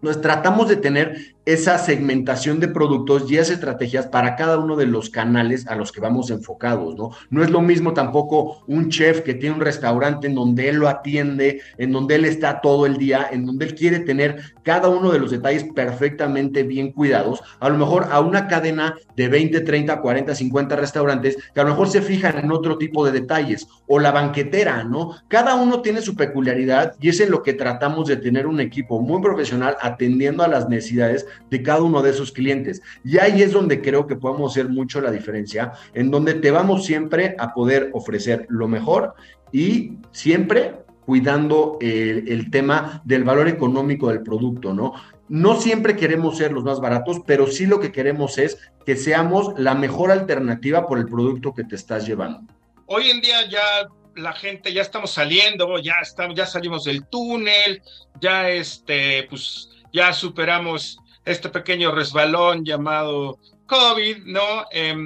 [0.00, 4.84] Nos tratamos de tener esa segmentación de productos y esas estrategias para cada uno de
[4.84, 7.12] los canales a los que vamos enfocados, ¿no?
[7.30, 10.90] No es lo mismo tampoco un chef que tiene un restaurante en donde él lo
[10.90, 15.10] atiende, en donde él está todo el día, en donde él quiere tener cada uno
[15.10, 20.02] de los detalles perfectamente bien cuidados, a lo mejor a una cadena de 20, 30,
[20.02, 23.98] 40, 50 restaurantes que a lo mejor se fijan en otro tipo de detalles, o
[23.98, 25.14] la banquetera, ¿no?
[25.28, 29.00] Cada uno tiene su peculiaridad y es en lo que tratamos de tener un equipo
[29.00, 32.82] muy profesional atendiendo a las necesidades de cada uno de esos clientes.
[33.04, 36.84] Y ahí es donde creo que podemos hacer mucho la diferencia, en donde te vamos
[36.84, 39.14] siempre a poder ofrecer lo mejor
[39.52, 40.74] y siempre
[41.08, 44.92] cuidando el, tema del valor económico del producto, ¿no?
[45.26, 49.54] No siempre queremos ser los más baratos, pero sí lo que queremos es que seamos
[49.58, 52.52] la mejor alternativa por el producto que te estás llevando.
[52.84, 57.82] Hoy en día ya la gente ya estamos saliendo, ya estamos, ya salimos del túnel,
[58.20, 60.98] ya este, pues ya superamos
[61.28, 64.64] este pequeño resbalón llamado COVID, ¿no?
[64.72, 64.96] Eh,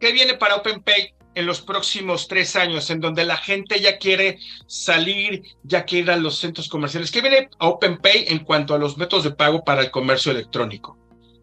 [0.00, 4.38] ¿Qué viene para OpenPay en los próximos tres años, en donde la gente ya quiere
[4.66, 7.10] salir, ya quiere ir a los centros comerciales?
[7.10, 10.96] ¿Qué viene a OpenPay en cuanto a los métodos de pago para el comercio electrónico?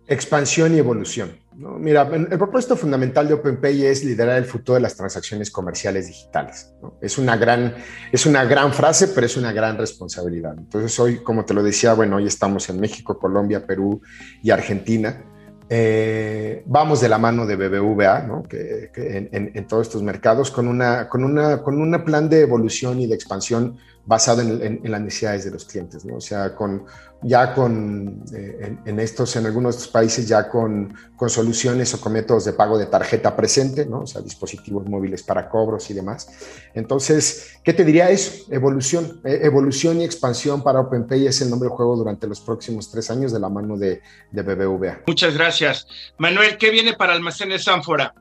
[0.07, 1.39] Expansión y evolución.
[1.57, 6.73] Mira, el propósito fundamental de OpenPay es liderar el futuro de las transacciones comerciales digitales.
[6.99, 7.73] Es, una gran,
[8.11, 10.53] es una gran frase, pero es una gran responsabilidad.
[10.57, 14.01] Entonces hoy, como te lo decía, bueno, hoy estamos en México, Colombia, Perú
[14.43, 15.23] y Argentina.
[15.69, 18.43] Eh, vamos de la mano de BBVA, ¿no?
[18.43, 18.91] que,
[19.31, 23.15] en, todos estos mercados, con, una, con, una, con un plan de evolución y de
[23.15, 26.17] expansión basado en, las necesidades de los clientes, ¿no?
[26.17, 26.85] O sea, con,
[27.23, 32.01] ya con, eh, en, estos, en algunos de estos países, ya con, con, soluciones o
[32.01, 34.01] con métodos de pago de tarjeta presente, ¿no?
[34.01, 36.27] O sea, dispositivos móviles para cobros y demás.
[36.75, 38.45] Entonces, ¿qué te diría eso?
[38.51, 42.91] Evolución, e, evolución y expansión para OpenPay es el nombre del juego durante los próximos
[42.91, 44.01] tres años de la mano de,
[44.31, 45.01] de BBVA.
[45.07, 45.87] Muchas gracias.
[46.19, 48.13] Manuel, ¿qué viene para Almacenes Ánfora?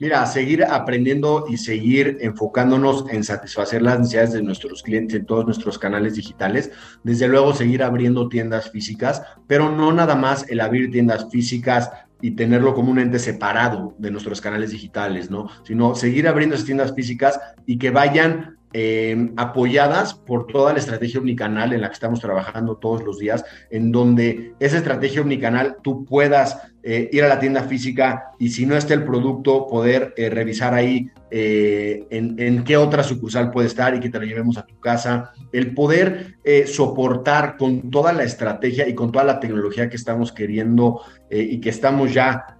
[0.00, 5.44] Mira, seguir aprendiendo y seguir enfocándonos en satisfacer las necesidades de nuestros clientes en todos
[5.44, 6.70] nuestros canales digitales.
[7.04, 11.90] Desde luego, seguir abriendo tiendas físicas, pero no nada más el abrir tiendas físicas
[12.22, 15.48] y tenerlo como un ente separado de nuestros canales digitales, ¿no?
[15.64, 21.18] Sino seguir abriendo esas tiendas físicas y que vayan eh, apoyadas por toda la estrategia
[21.18, 26.04] omnicanal en la que estamos trabajando todos los días, en donde esa estrategia omnicanal tú
[26.04, 30.30] puedas eh, ir a la tienda física y si no está el producto, poder eh,
[30.30, 34.78] revisar ahí en, qué otra sucursal puede estar y que te lo llevemos a tu
[34.78, 35.32] casa.
[35.52, 41.02] El poder soportar con toda la estrategia y con toda la tecnología que estamos queriendo
[41.30, 42.58] y que estamos ya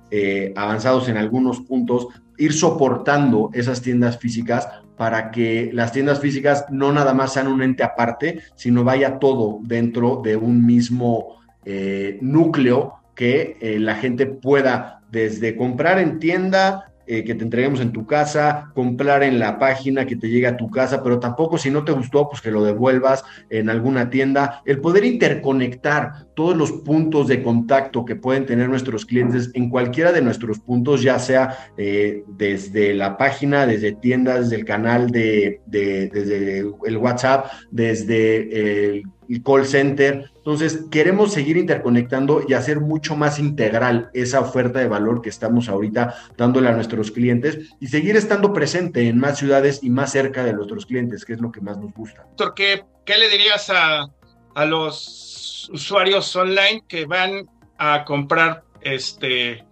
[0.54, 2.06] avanzados en algunos puntos,
[2.40, 4.66] ir soportando esas tiendas físicas
[4.96, 9.60] para que las tiendas físicas no nada más sean un ente aparte, sino vaya todo
[9.62, 16.89] dentro de un mismo eh, núcleo que eh, la gente pueda desde comprar en tienda,
[17.12, 20.56] eh, que te entreguemos en tu casa, comprar en la página que te llegue a
[20.56, 24.62] tu casa, pero tampoco si no te gustó, pues que lo devuelvas en alguna tienda.
[24.64, 30.12] El poder interconectar todos los puntos de contacto que pueden tener nuestros clientes en cualquiera
[30.12, 35.60] de nuestros puntos, ya sea eh, desde la página, desde tiendas, desde el canal de,
[35.66, 39.00] desde el WhatsApp, desde
[39.30, 44.88] el call center, Entonces, queremos seguir interconectando y hacer mucho más integral esa oferta de
[44.88, 49.80] valor que estamos ahorita dándole a nuestros clientes y seguir estando presente en más ciudades
[49.82, 52.24] y más cerca de nuestros clientes, que es lo que más nos gusta.
[52.38, 54.06] Doctor, ¿qué, le dirías a,
[54.54, 59.62] a los usuarios online que van a comprar este,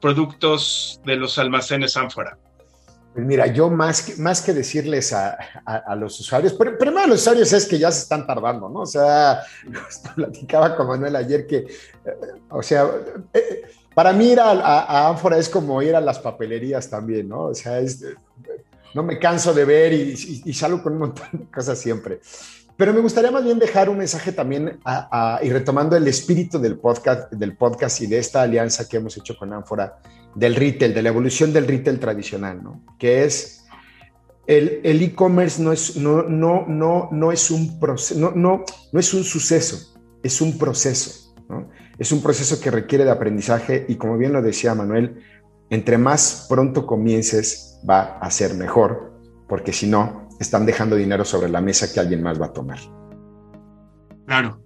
[0.00, 2.38] productos de los almacenes Ánfora?
[3.12, 7.20] Pues mira, yo más que, más que decirles a, a, los usuarios, primero a los
[7.20, 8.80] usuarios es que ya se están tardando, ¿no?
[8.80, 9.42] O sea,
[10.14, 11.68] platicaba con Manuel ayer que, eh,
[12.50, 12.88] o sea,
[13.34, 13.62] eh,
[13.94, 17.46] para mí ir a, a, Ánfora es como ir a las papelerías también, ¿no?
[17.46, 18.04] O sea, es,
[18.94, 22.20] no me canso de ver y, y salgo con un montón de cosas siempre.
[22.80, 24.80] Pero me gustaría más bien dejar un mensaje también
[25.42, 29.36] y retomando el espíritu del podcast, del podcast y de esta alianza que hemos hecho
[29.36, 29.98] con Ánfora,
[30.34, 32.82] del retail, de la evolución del retail tradicional, ¿no?
[32.98, 33.66] Que es
[34.46, 39.12] el e-commerce no, es, no, no, no, no es un proceso, no, no, no es
[39.12, 41.34] un suceso, es un proceso.
[41.98, 45.22] Es un proceso que requiere de aprendizaje y como bien lo decía Manuel,
[45.68, 49.12] entre más pronto comiences va a ser mejor,
[49.50, 52.80] porque si no, están dejando dinero sobre la mesa que alguien más va a tomar.
[54.26, 54.58] Claro.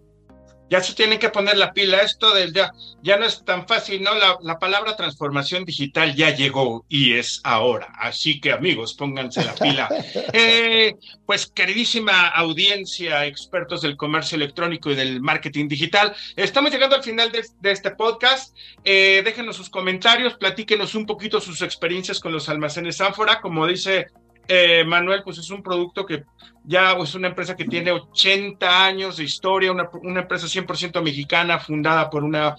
[0.70, 1.98] Ya se tienen que poner la pila.
[1.98, 2.72] Esto del ya,
[3.02, 4.14] ya no es tan fácil, ¿no?
[4.14, 7.92] La, la, palabra transformación digital ya llegó y es ahora.
[7.98, 9.88] Así que, amigos, pónganse la pila.
[10.32, 10.94] Eh,
[11.26, 17.30] pues, queridísima audiencia, expertos del comercio electrónico y del marketing digital, estamos llegando al final
[17.30, 18.56] de, de este podcast.
[18.84, 23.40] Eh, déjenos sus comentarios, platíquenos un poquito sus experiencias con los almacenes Ánfora.
[23.40, 24.06] Como dice
[24.48, 26.24] eh, Manuel, pues es un producto que
[26.64, 29.88] ya es una empresa que tiene 80 años de historia, una,
[30.20, 32.56] empresa 100% mexicana fundada por una,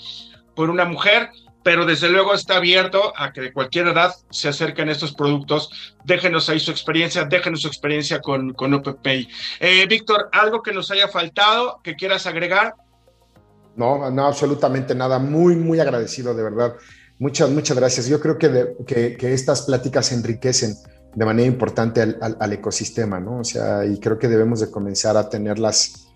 [0.55, 1.29] por una mujer,
[1.63, 5.95] pero desde luego está abierto a que de cualquier edad se acerquen estos productos.
[6.03, 9.27] Déjenos ahí su experiencia, déjenos su experiencia con, con OpenPay.
[9.59, 12.75] Eh, Víctor, ¿algo que nos haya faltado que quieras agregar?
[13.75, 15.17] No, no, absolutamente nada.
[15.17, 16.75] Muy, muy agradecido, de verdad.
[17.17, 18.07] Muchas, muchas gracias.
[18.07, 20.75] Yo creo que, que, que estas pláticas enriquecen
[21.15, 23.39] de manera importante al, al, al, ecosistema, ¿no?
[23.39, 26.09] O sea, y creo que debemos de comenzar a tenerlas,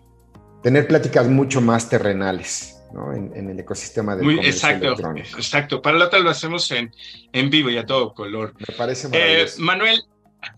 [0.61, 3.13] tener pláticas mucho más terrenales, ¿no?
[3.13, 5.81] En, en el ecosistema del Muy, exacto, exacto.
[5.81, 6.91] Para la otra lo hacemos en,
[7.31, 8.53] en vivo y a todo color.
[8.59, 9.57] Me parece maravilloso.
[9.57, 10.01] Eh, Manuel,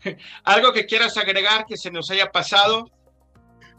[0.44, 2.90] ¿algo que quieras agregar que se nos haya pasado?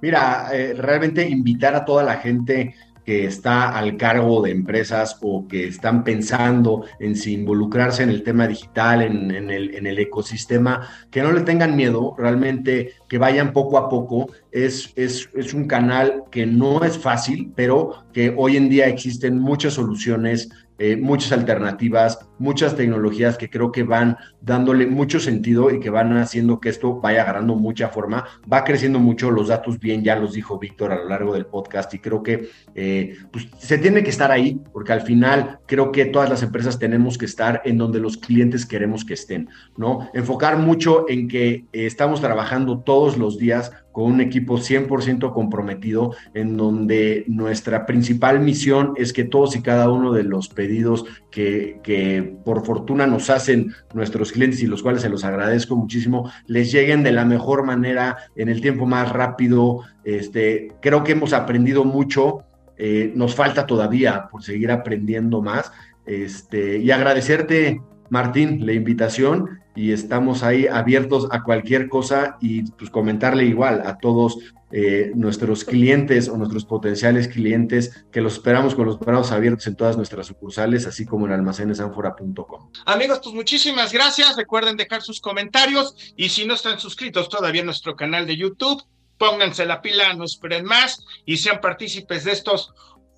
[0.01, 2.75] Mira, eh, realmente invitar a toda la gente
[3.05, 8.23] que está al cargo de empresas o que están pensando en si involucrarse en el
[8.23, 13.19] tema digital, en, en, el, en el ecosistema, que no le tengan miedo, realmente que
[13.19, 14.31] vayan poco a poco.
[14.51, 19.39] Es, es, es un canal que no es fácil, pero que hoy en día existen
[19.39, 20.49] muchas soluciones
[20.85, 26.17] eh, muchas alternativas, muchas tecnologías que creo que van dándole mucho sentido y que van
[26.17, 28.25] haciendo que esto vaya agarrando mucha forma.
[28.53, 31.95] Va creciendo mucho, los datos bien, ya los dijo Víctor a lo largo del podcast
[31.95, 36.07] y creo que eh, pues, se tiene que estar ahí porque al final creo que
[36.07, 40.11] todas las empresas tenemos que estar en donde los clientes queremos que estén, ¿no?
[40.15, 46.15] Enfocar mucho en que eh, estamos trabajando todos los días con un equipo 100% comprometido,
[46.35, 51.79] en donde nuestra principal misión es que todos y cada uno de los pedidos que,
[51.83, 56.73] que, por fortuna nos hacen nuestros clientes y los cuales se los agradezco muchísimo, les
[56.73, 59.81] lleguen de la mejor manera, en el tiempo más rápido.
[60.05, 62.45] Este, creo que hemos aprendido mucho,
[62.79, 65.71] eh, nos falta todavía por seguir aprendiendo más.
[66.07, 67.81] Este, y agradecerte,
[68.11, 73.99] Martín, la invitación y estamos ahí abiertos a cualquier cosa y pues comentarle igual a
[73.99, 74.39] todos
[74.75, 79.77] eh, nuestros clientes o nuestros potenciales clientes que los esperamos con los brazos abiertos en
[79.77, 82.71] todas nuestras sucursales, así como en almacenesanfora.com.
[82.87, 84.35] Amigos, pues muchísimas gracias.
[84.35, 88.83] Recuerden dejar sus comentarios y si no están suscritos todavía a nuestro canal de YouTube,
[89.19, 92.73] pónganse la pila, no esperen más y sean partícipes de estos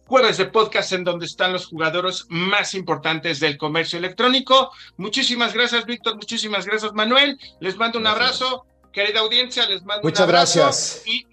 [0.07, 4.71] jueves de podcast en donde están los jugadores más importantes del comercio electrónico.
[4.97, 6.17] Muchísimas gracias, Víctor.
[6.17, 7.39] Muchísimas gracias, Manuel.
[7.61, 8.43] Les mando un gracias.
[8.43, 8.67] abrazo.
[8.93, 10.61] Querida audiencia, les mando Muchas un abrazo.
[10.61, 11.03] gracias.
[11.07, 11.27] Y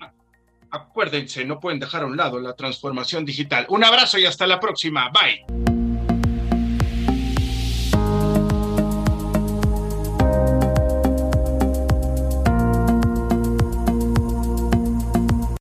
[0.71, 3.65] acuérdense, no pueden dejar a un lado la transformación digital.
[3.69, 5.09] Un abrazo y hasta la próxima.
[5.09, 5.80] Bye.